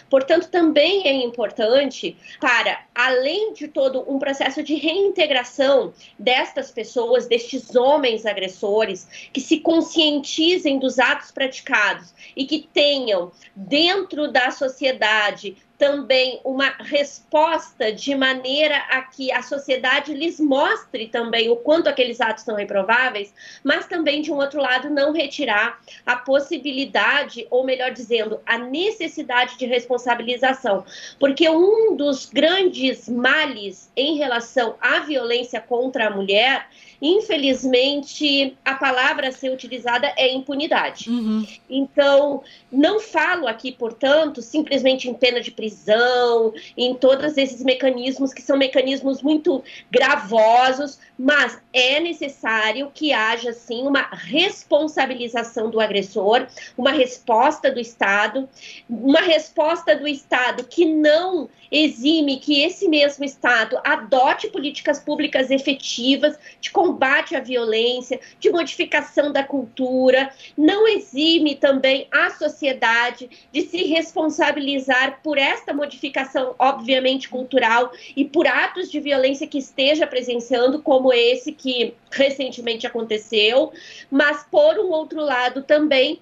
Portanto, 0.09 0.49
também 0.49 1.07
é 1.07 1.13
importante 1.13 2.17
para, 2.41 2.85
além 2.95 3.53
de 3.53 3.69
todo 3.69 4.05
um 4.11 4.19
processo 4.19 4.63
de 4.63 4.75
reintegração 4.75 5.93
destas 6.19 6.71
pessoas, 6.71 7.27
destes 7.27 7.75
homens 7.75 8.27
agressores, 8.27 9.29
que 9.33 9.41
se 9.41 9.61
conscientizem 9.61 10.79
dos 10.79 10.99
atos 10.99 11.31
praticados 11.31 12.15
e 12.37 12.45
que 12.45 12.69
tenham 12.73 13.33
dentro 13.55 14.31
da 14.31 14.51
sociedade 14.51 15.57
também 15.85 16.41
uma 16.43 16.71
resposta 16.79 17.93
de 17.93 18.15
maneira 18.15 18.75
a 18.89 19.03
que 19.03 19.31
a 19.31 19.43
sociedade 19.43 20.15
lhes 20.15 20.41
mostre 20.41 21.09
também 21.09 21.51
o 21.51 21.57
quanto 21.57 21.91
aqueles 21.91 22.23
atos 22.23 22.43
são 22.43 22.55
reprováveis, 22.55 23.35
mas 23.63 23.87
também, 23.87 24.23
de 24.23 24.33
um 24.33 24.37
outro 24.37 24.63
lado, 24.63 24.89
não 24.89 25.13
retirar 25.13 25.79
a 26.07 26.17
possibilidade, 26.17 27.47
ou 27.51 27.65
melhor 27.67 27.91
dizendo, 27.91 28.41
a 28.47 28.57
necessidade 28.57 29.59
de 29.59 29.67
responsabilização. 29.67 30.87
Porque 31.21 31.47
um 31.51 31.95
dos 31.95 32.25
grandes 32.25 33.07
males 33.07 33.91
em 33.95 34.17
relação 34.17 34.77
à 34.81 35.01
violência 35.01 35.61
contra 35.61 36.07
a 36.07 36.11
mulher 36.11 36.67
infelizmente, 37.01 38.57
a 38.65 38.75
palavra 38.75 39.29
a 39.29 39.33
ser 39.33 39.51
utilizada 39.51 40.13
é 40.17 40.33
impunidade. 40.33 41.11
Uhum. 41.11 41.47
Então, 41.69 42.43
não 42.71 43.01
falo 43.01 43.47
aqui, 43.47 43.73
portanto, 43.73 44.43
simplesmente 44.43 45.09
em 45.09 45.15
pena 45.15 45.41
de 45.41 45.51
prisão, 45.51 46.53
em 46.77 46.95
todos 46.95 47.37
esses 47.37 47.63
mecanismos 47.63 48.33
que 48.33 48.43
são 48.43 48.57
mecanismos 48.57 49.23
muito 49.23 49.63
gravosos, 49.91 50.99
mas 51.19 51.61
é 51.73 52.01
necessário 52.01 52.91
que 52.93 53.13
haja, 53.13 53.53
sim, 53.53 53.83
uma 53.87 54.09
responsabilização 54.13 55.71
do 55.71 55.81
agressor, 55.81 56.47
uma 56.77 56.91
resposta 56.91 57.71
do 57.71 57.81
Estado, 57.81 58.49
uma 58.89 59.21
resposta 59.21 59.95
do 59.97 60.07
Estado 60.07 60.65
que 60.65 60.85
não 60.85 61.49
exime 61.71 62.39
que 62.39 62.63
esse 62.63 62.89
mesmo 62.89 63.25
Estado 63.25 63.79
adote 63.85 64.49
políticas 64.49 65.01
públicas 65.01 65.51
efetivas 65.51 66.39
de 66.61 66.71
combate 66.85 67.35
à 67.35 67.41
violência, 67.41 68.21
de 68.39 68.51
modificação 68.51 69.33
da 69.33 69.43
cultura, 69.43 70.31
não 70.55 70.87
exime 70.87 71.55
também 71.55 72.07
a 72.11 72.29
sociedade 72.29 73.31
de 73.51 73.63
se 73.63 73.85
responsabilizar 73.85 75.21
por 75.23 75.39
esta 75.39 75.73
modificação, 75.73 76.55
obviamente 76.59 77.31
cultural, 77.31 77.91
e 78.15 78.27
por 78.27 78.47
atos 78.47 78.91
de 78.91 79.01
violência 79.01 79.47
que 79.47 79.57
esteja 79.57 80.07
presenciando, 80.07 80.83
como 80.83 81.11
esse 81.11 81.53
que 81.53 81.95
recentemente 82.11 82.87
aconteceu, 82.87 83.73
mas 84.11 84.45
por 84.51 84.79
um 84.79 84.91
outro 84.91 85.23
lado 85.23 85.63
também 85.63 86.21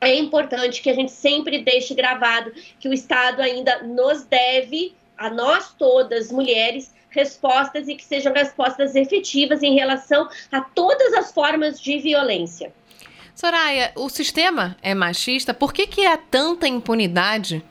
é 0.00 0.14
importante 0.14 0.82
que 0.82 0.90
a 0.90 0.94
gente 0.94 1.10
sempre 1.10 1.64
deixe 1.64 1.94
gravado 1.94 2.52
que 2.78 2.88
o 2.88 2.94
Estado 2.94 3.42
ainda 3.42 3.82
nos 3.82 4.22
deve, 4.22 4.94
a 5.18 5.30
nós 5.30 5.74
todas, 5.76 6.30
mulheres, 6.30 6.94
respostas 7.16 7.88
e 7.88 7.96
que 7.96 8.04
sejam 8.04 8.32
respostas 8.32 8.94
efetivas 8.94 9.62
em 9.62 9.74
relação 9.74 10.28
a 10.52 10.60
todas 10.60 11.14
as 11.14 11.32
formas 11.32 11.80
de 11.80 11.98
violência. 11.98 12.72
Soraya, 13.34 13.92
o 13.96 14.08
sistema 14.08 14.76
é 14.82 14.94
machista, 14.94 15.52
por 15.52 15.72
que, 15.72 15.86
que 15.86 16.06
há 16.06 16.16
tanta 16.16 16.68
impunidade? 16.68 17.62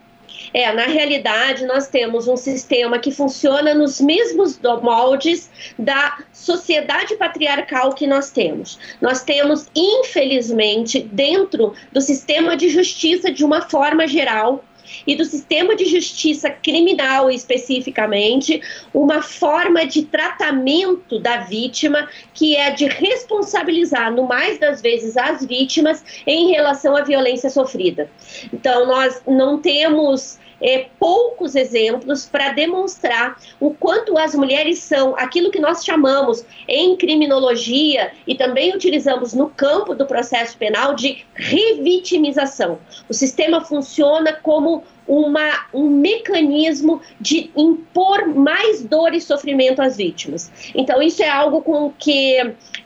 É, 0.54 0.72
na 0.72 0.86
realidade, 0.86 1.66
nós 1.66 1.88
temos 1.88 2.28
um 2.28 2.38
sistema 2.38 3.00
que 3.00 3.12
funciona 3.12 3.74
nos 3.74 4.00
mesmos 4.00 4.60
moldes 4.82 5.50
da 5.78 6.20
sociedade 6.32 7.16
patriarcal 7.16 7.94
que 7.94 8.06
nós 8.06 8.32
temos. 8.32 8.80
Nós 9.02 9.24
temos, 9.24 9.68
infelizmente, 9.76 11.00
dentro 11.00 11.74
do 11.92 12.02
sistema 12.02 12.56
de 12.56 12.70
justiça, 12.70 13.32
de 13.32 13.44
uma 13.44 13.64
forma 13.64 14.08
geral, 14.08 14.64
e 15.06 15.16
do 15.16 15.26
sistema 15.26 15.76
de 15.76 15.86
justiça 15.86 16.50
criminal 16.50 17.30
especificamente, 17.30 18.62
uma 18.94 19.22
forma 19.22 19.86
de 19.86 20.04
tratamento 20.04 21.20
da 21.20 21.38
vítima 21.38 22.08
que 22.34 22.56
é 22.56 22.72
de 22.72 22.86
responsabilizar, 22.86 24.12
no 24.12 24.28
mais 24.28 24.60
das 24.60 24.82
vezes, 24.82 25.18
as 25.18 25.46
vítimas 25.46 26.04
em 26.26 26.52
relação 26.52 26.96
à 26.96 27.02
violência 27.02 27.50
sofrida. 27.50 28.10
Então, 28.54 28.86
nós 28.86 29.22
não 29.28 29.60
temos 29.60 30.40
é, 30.66 30.88
poucos 31.00 31.56
exemplos 31.56 32.26
para 32.26 32.52
demonstrar 32.52 33.40
o 33.60 33.70
quanto 33.72 34.18
as 34.18 34.34
mulheres 34.34 34.80
são 34.80 35.16
aquilo 35.16 35.52
que 35.52 35.60
nós 35.60 35.86
chamamos 35.86 36.44
em 36.68 36.98
criminologia 36.98 38.12
e 38.26 38.34
também 38.34 38.74
utilizamos 38.74 39.32
no 39.32 39.48
campo 39.48 39.94
do 39.94 40.08
processo 40.08 40.58
penal 40.58 40.96
de 40.96 41.24
revitimização. 41.36 42.80
O 43.08 43.14
sistema 43.14 43.62
funciona 43.62 44.34
como 44.34 44.84
uma, 45.08 45.68
um 45.72 45.88
mecanismo 45.88 47.00
de 47.22 47.52
impor 47.56 48.28
mais 48.28 48.84
dor 48.84 49.14
e 49.14 49.22
sofrimento 49.22 49.84
às 49.84 49.98
vítimas. 49.98 50.52
Então, 50.74 51.00
isso 51.00 51.22
é 51.22 51.30
algo 51.30 51.62
com 51.62 51.92
que 51.92 52.38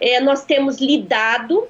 é, 0.02 0.20
nós 0.20 0.44
temos 0.44 0.80
lidado 0.80 1.66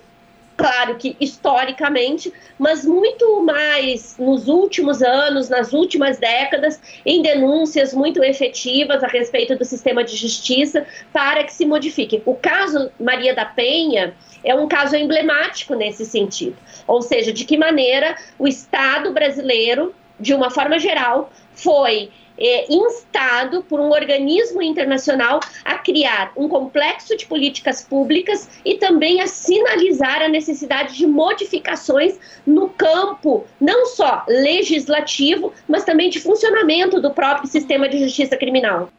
claro 0.59 0.95
que 0.95 1.15
historicamente, 1.21 2.33
mas 2.57 2.83
muito 2.83 3.41
mais 3.41 4.17
nos 4.19 4.49
últimos 4.49 5.01
anos, 5.01 5.47
nas 5.47 5.71
últimas 5.71 6.17
décadas, 6.17 6.81
em 7.05 7.21
denúncias 7.21 7.93
muito 7.93 8.21
efetivas 8.21 9.01
a 9.01 9.07
respeito 9.07 9.55
do 9.55 9.63
sistema 9.63 10.03
de 10.03 10.17
justiça 10.17 10.85
para 11.13 11.45
que 11.45 11.53
se 11.53 11.65
modifique. 11.65 12.21
O 12.25 12.35
caso 12.35 12.91
Maria 12.99 13.33
da 13.33 13.45
Penha 13.45 14.13
é 14.43 14.53
um 14.53 14.67
caso 14.67 14.97
emblemático 14.97 15.75
nesse 15.75 16.05
sentido, 16.05 16.57
ou 16.85 17.01
seja, 17.01 17.31
de 17.31 17.45
que 17.45 17.57
maneira 17.57 18.17
o 18.37 18.45
Estado 18.45 19.13
brasileiro, 19.13 19.95
de 20.19 20.33
uma 20.33 20.49
forma 20.49 20.77
geral, 20.77 21.31
foi 21.53 22.11
é, 22.39 22.71
instado 22.71 23.61
por 23.63 23.79
um 23.79 23.89
organismo 23.89 24.61
internacional 24.61 25.39
a 25.65 25.77
criar 25.77 26.31
um 26.35 26.47
complexo 26.47 27.17
de 27.17 27.25
políticas 27.25 27.81
públicas 27.81 28.49
e 28.63 28.75
também 28.75 29.21
a 29.21 29.27
sinalizar 29.27 30.21
a 30.21 30.29
necessidade 30.29 30.95
de 30.95 31.05
modificações 31.05 32.17
no 32.45 32.69
campo 32.69 33.45
não 33.59 33.85
só 33.85 34.23
legislativo, 34.27 35.53
mas 35.67 35.83
também 35.83 36.09
de 36.09 36.19
funcionamento 36.19 37.01
do 37.01 37.11
próprio 37.11 37.47
sistema 37.47 37.89
de 37.89 37.99
justiça 37.99 38.37
criminal. 38.37 38.89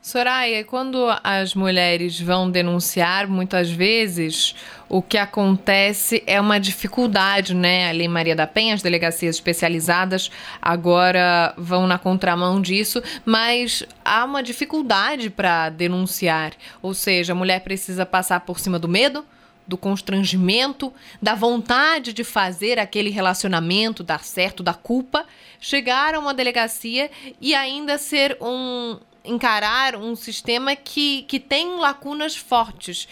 Soraya, 0.00 0.64
quando 0.64 1.06
as 1.24 1.54
mulheres 1.54 2.20
vão 2.20 2.50
denunciar, 2.50 3.28
muitas 3.28 3.68
vezes 3.68 4.54
o 4.88 5.02
que 5.02 5.18
acontece 5.18 6.22
é 6.26 6.40
uma 6.40 6.58
dificuldade, 6.58 7.54
né? 7.54 7.88
Ali 7.88 8.04
em 8.04 8.08
Maria 8.08 8.34
da 8.34 8.46
Penha, 8.46 8.74
as 8.74 8.82
delegacias 8.82 9.36
especializadas 9.36 10.30
agora 10.62 11.52
vão 11.56 11.86
na 11.86 11.98
contramão 11.98 12.60
disso, 12.60 13.02
mas 13.24 13.84
há 14.04 14.24
uma 14.24 14.42
dificuldade 14.42 15.28
para 15.28 15.68
denunciar. 15.68 16.52
Ou 16.80 16.94
seja, 16.94 17.32
a 17.32 17.36
mulher 17.36 17.60
precisa 17.60 18.06
passar 18.06 18.40
por 18.40 18.58
cima 18.58 18.78
do 18.78 18.88
medo, 18.88 19.24
do 19.66 19.76
constrangimento, 19.76 20.90
da 21.20 21.34
vontade 21.34 22.14
de 22.14 22.24
fazer 22.24 22.78
aquele 22.78 23.10
relacionamento 23.10 24.02
dar 24.02 24.24
certo, 24.24 24.62
da 24.62 24.72
culpa, 24.72 25.26
chegar 25.60 26.14
a 26.14 26.18
uma 26.18 26.32
delegacia 26.32 27.10
e 27.38 27.54
ainda 27.54 27.98
ser 27.98 28.38
um, 28.40 28.98
encarar 29.22 29.94
um 29.94 30.16
sistema 30.16 30.74
que, 30.74 31.22
que 31.22 31.38
tem 31.38 31.76
lacunas 31.76 32.34
fortes. 32.34 33.06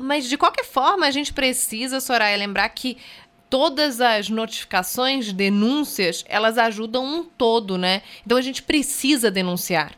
Mas, 0.00 0.28
de 0.28 0.36
qualquer 0.36 0.64
forma, 0.64 1.06
a 1.06 1.10
gente 1.10 1.32
precisa, 1.32 2.00
Soraya, 2.00 2.36
lembrar 2.36 2.68
que 2.70 2.98
todas 3.52 4.00
as 4.00 4.30
notificações, 4.30 5.30
denúncias, 5.30 6.24
elas 6.26 6.56
ajudam 6.56 7.04
um 7.04 7.22
todo, 7.22 7.76
né? 7.76 8.00
Então 8.24 8.38
a 8.38 8.40
gente 8.40 8.62
precisa 8.62 9.30
denunciar. 9.30 9.92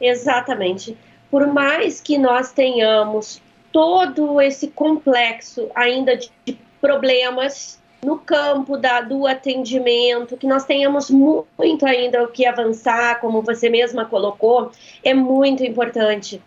Exatamente. 0.00 0.96
Por 1.30 1.46
mais 1.46 2.00
que 2.00 2.16
nós 2.16 2.50
tenhamos 2.52 3.42
todo 3.70 4.40
esse 4.40 4.68
complexo 4.68 5.70
ainda 5.74 6.16
de 6.16 6.30
problemas 6.80 7.78
no 8.02 8.18
campo 8.18 8.76
da, 8.76 9.00
do 9.00 9.26
atendimento, 9.26 10.36
que 10.36 10.46
nós 10.46 10.64
tenhamos 10.64 11.10
muito 11.10 11.84
ainda 11.84 12.22
o 12.22 12.28
que 12.28 12.46
avançar, 12.46 13.20
como 13.20 13.42
você 13.42 13.68
mesma 13.68 14.04
colocou, 14.04 14.70
é 15.04 15.12
muito 15.12 15.64
importante 15.64 16.40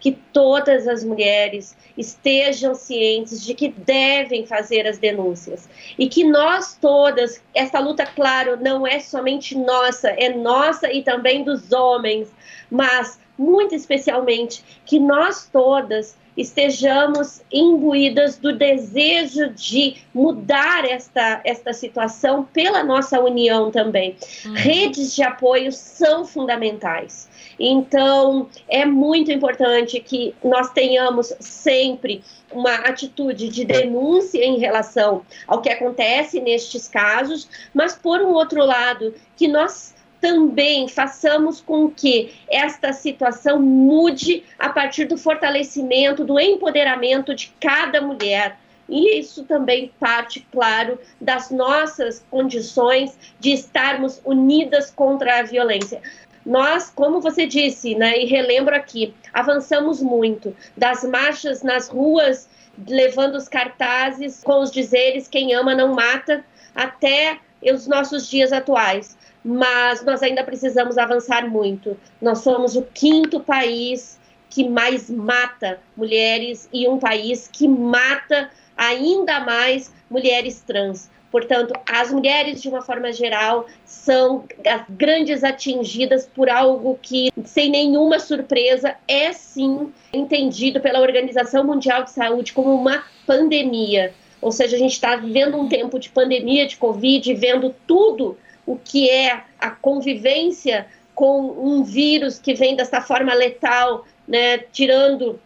que 0.00 0.12
todas 0.32 0.86
as 0.86 1.02
mulheres 1.02 1.76
estejam 1.96 2.74
cientes 2.74 3.44
de 3.44 3.54
que 3.54 3.68
devem 3.68 4.46
fazer 4.46 4.86
as 4.86 4.98
denúncias. 4.98 5.68
E 5.98 6.08
que 6.08 6.24
nós 6.24 6.76
todas, 6.80 7.42
essa 7.54 7.78
luta, 7.80 8.06
claro, 8.06 8.56
não 8.60 8.86
é 8.86 9.00
somente 9.00 9.56
nossa, 9.56 10.08
é 10.10 10.32
nossa 10.34 10.92
e 10.92 11.02
também 11.02 11.42
dos 11.42 11.72
homens, 11.72 12.28
mas 12.70 13.18
muito 13.38 13.74
especialmente 13.74 14.64
que 14.84 14.98
nós 14.98 15.48
todas 15.50 16.16
estejamos 16.38 17.42
imbuídas 17.52 18.38
do 18.38 18.56
desejo 18.56 19.50
de 19.50 19.96
mudar 20.14 20.84
esta, 20.84 21.40
esta 21.44 21.72
situação 21.72 22.44
pela 22.44 22.84
nossa 22.84 23.20
união 23.20 23.72
também. 23.72 24.16
Uhum. 24.46 24.54
Redes 24.54 25.16
de 25.16 25.22
apoio 25.24 25.72
são 25.72 26.24
fundamentais. 26.24 27.28
Então, 27.58 28.48
é 28.68 28.84
muito 28.84 29.32
importante 29.32 29.98
que 29.98 30.32
nós 30.44 30.70
tenhamos 30.70 31.34
sempre 31.40 32.22
uma 32.52 32.74
atitude 32.76 33.48
de 33.48 33.64
denúncia 33.64 34.42
em 34.44 34.58
relação 34.58 35.22
ao 35.46 35.60
que 35.60 35.68
acontece 35.68 36.40
nestes 36.40 36.86
casos, 36.86 37.48
mas, 37.74 37.96
por 37.96 38.22
um 38.22 38.28
outro 38.28 38.64
lado, 38.64 39.12
que 39.36 39.48
nós 39.48 39.92
também 40.20 40.88
façamos 40.88 41.60
com 41.60 41.90
que 41.90 42.34
esta 42.48 42.92
situação 42.92 43.60
mude 43.60 44.44
a 44.58 44.68
partir 44.68 45.04
do 45.04 45.16
fortalecimento, 45.16 46.24
do 46.24 46.38
empoderamento 46.38 47.34
de 47.34 47.52
cada 47.60 48.00
mulher. 48.00 48.58
E 48.88 49.18
isso 49.18 49.44
também 49.44 49.92
parte, 50.00 50.46
claro, 50.50 50.98
das 51.20 51.50
nossas 51.50 52.24
condições 52.30 53.18
de 53.38 53.52
estarmos 53.52 54.20
unidas 54.24 54.90
contra 54.90 55.40
a 55.40 55.42
violência. 55.42 56.00
Nós, 56.44 56.90
como 56.90 57.20
você 57.20 57.46
disse, 57.46 57.94
né, 57.94 58.18
e 58.18 58.24
relembro 58.24 58.74
aqui, 58.74 59.14
avançamos 59.34 60.00
muito 60.00 60.56
das 60.74 61.04
marchas 61.04 61.62
nas 61.62 61.88
ruas, 61.88 62.48
levando 62.88 63.34
os 63.34 63.48
cartazes 63.48 64.42
com 64.42 64.60
os 64.60 64.70
dizeres: 64.70 65.28
quem 65.28 65.52
ama 65.52 65.74
não 65.74 65.92
mata, 65.94 66.42
até 66.74 67.38
os 67.62 67.86
nossos 67.86 68.30
dias 68.30 68.52
atuais 68.52 69.18
mas 69.44 70.04
nós 70.04 70.22
ainda 70.22 70.44
precisamos 70.44 70.98
avançar 70.98 71.48
muito. 71.48 71.96
Nós 72.20 72.38
somos 72.38 72.76
o 72.76 72.82
quinto 72.82 73.40
país 73.40 74.18
que 74.50 74.68
mais 74.68 75.10
mata 75.10 75.78
mulheres 75.96 76.68
e 76.72 76.88
um 76.88 76.98
país 76.98 77.48
que 77.52 77.68
mata 77.68 78.50
ainda 78.76 79.40
mais 79.40 79.92
mulheres 80.10 80.62
trans. 80.66 81.10
Portanto, 81.30 81.74
as 81.86 82.10
mulheres, 82.10 82.62
de 82.62 82.68
uma 82.68 82.80
forma 82.80 83.12
geral, 83.12 83.66
são 83.84 84.44
as 84.66 84.82
grandes 84.88 85.44
atingidas 85.44 86.26
por 86.26 86.48
algo 86.48 86.98
que, 87.02 87.30
sem 87.44 87.70
nenhuma 87.70 88.18
surpresa, 88.18 88.96
é 89.06 89.32
sim 89.32 89.92
entendido 90.10 90.80
pela 90.80 91.00
Organização 91.00 91.64
Mundial 91.64 92.04
de 92.04 92.12
Saúde 92.12 92.54
como 92.54 92.74
uma 92.74 93.04
pandemia. 93.26 94.14
Ou 94.40 94.50
seja, 94.50 94.76
a 94.76 94.78
gente 94.78 94.92
está 94.92 95.16
vivendo 95.16 95.58
um 95.58 95.68
tempo 95.68 95.98
de 95.98 96.08
pandemia 96.08 96.66
de 96.66 96.78
Covid, 96.78 97.34
vendo 97.34 97.74
tudo 97.86 98.38
o 98.68 98.76
que 98.76 99.08
é 99.08 99.44
a 99.58 99.70
convivência 99.70 100.86
com 101.14 101.40
um 101.40 101.82
vírus 101.82 102.38
que 102.38 102.52
vem 102.52 102.76
dessa 102.76 103.00
forma 103.00 103.32
letal, 103.32 104.04
né, 104.26 104.58
tirando 104.58 105.40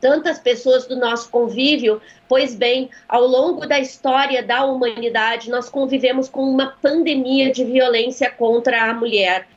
tantas 0.00 0.38
pessoas 0.38 0.86
do 0.86 0.96
nosso 0.96 1.28
convívio, 1.28 2.00
pois 2.28 2.54
bem, 2.54 2.88
ao 3.08 3.26
longo 3.26 3.66
da 3.66 3.80
história 3.80 4.44
da 4.44 4.64
humanidade, 4.64 5.50
nós 5.50 5.68
convivemos 5.68 6.28
com 6.28 6.42
uma 6.42 6.68
pandemia 6.80 7.52
de 7.52 7.64
violência 7.64 8.30
contra 8.30 8.90
a 8.90 8.94
mulher. 8.94 9.48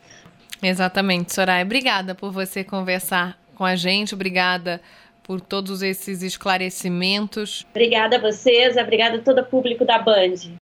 Exatamente, 0.61 1.33
Soraya. 1.33 1.63
Obrigada 1.63 2.15
por 2.15 2.31
você 2.31 2.63
conversar 2.63 3.37
com 3.53 3.63
a 3.63 3.75
gente, 3.75 4.15
obrigada 4.15 4.81
por 5.23 5.39
todos 5.39 5.83
esses 5.83 6.23
esclarecimentos. 6.23 7.65
Obrigada 7.69 8.17
a 8.17 8.19
vocês, 8.19 8.75
obrigada 8.77 9.17
a 9.17 9.21
todo 9.21 9.41
o 9.41 9.45
público 9.45 9.85
da 9.85 9.99
Band. 9.99 10.57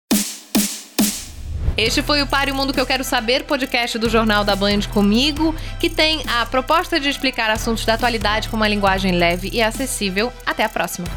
Este 1.76 2.02
foi 2.02 2.20
o 2.20 2.26
Pare 2.26 2.52
o 2.52 2.54
Mundo 2.54 2.72
que 2.72 2.80
eu 2.80 2.84
quero 2.84 3.02
saber, 3.02 3.44
podcast 3.44 3.98
do 3.98 4.10
Jornal 4.10 4.44
da 4.44 4.54
Band 4.54 4.80
comigo, 4.92 5.54
que 5.80 5.88
tem 5.88 6.22
a 6.28 6.44
proposta 6.44 7.00
de 7.00 7.08
explicar 7.08 7.48
assuntos 7.48 7.86
da 7.86 7.94
atualidade 7.94 8.50
com 8.50 8.56
uma 8.56 8.68
linguagem 8.68 9.12
leve 9.12 9.48
e 9.50 9.62
acessível. 9.62 10.30
Até 10.44 10.64
a 10.64 10.68
próxima. 10.68 11.08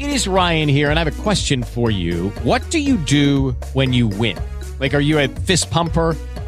It 0.00 0.12
is 0.12 0.26
Ryan 0.26 0.68
here 0.68 0.90
and 0.90 0.98
I 0.98 1.02
have 1.02 1.06
a 1.06 1.22
question 1.22 1.62
for 1.62 1.92
you. 1.92 2.32
What 2.42 2.70
do 2.70 2.78
you 2.78 2.96
do 2.96 3.54
when 3.74 3.92
you 3.92 4.08
win? 4.08 4.36
Like 4.80 4.96
are 4.96 5.04
you 5.04 5.20
a 5.20 5.28
fist 5.44 5.70
pumper? 5.70 6.16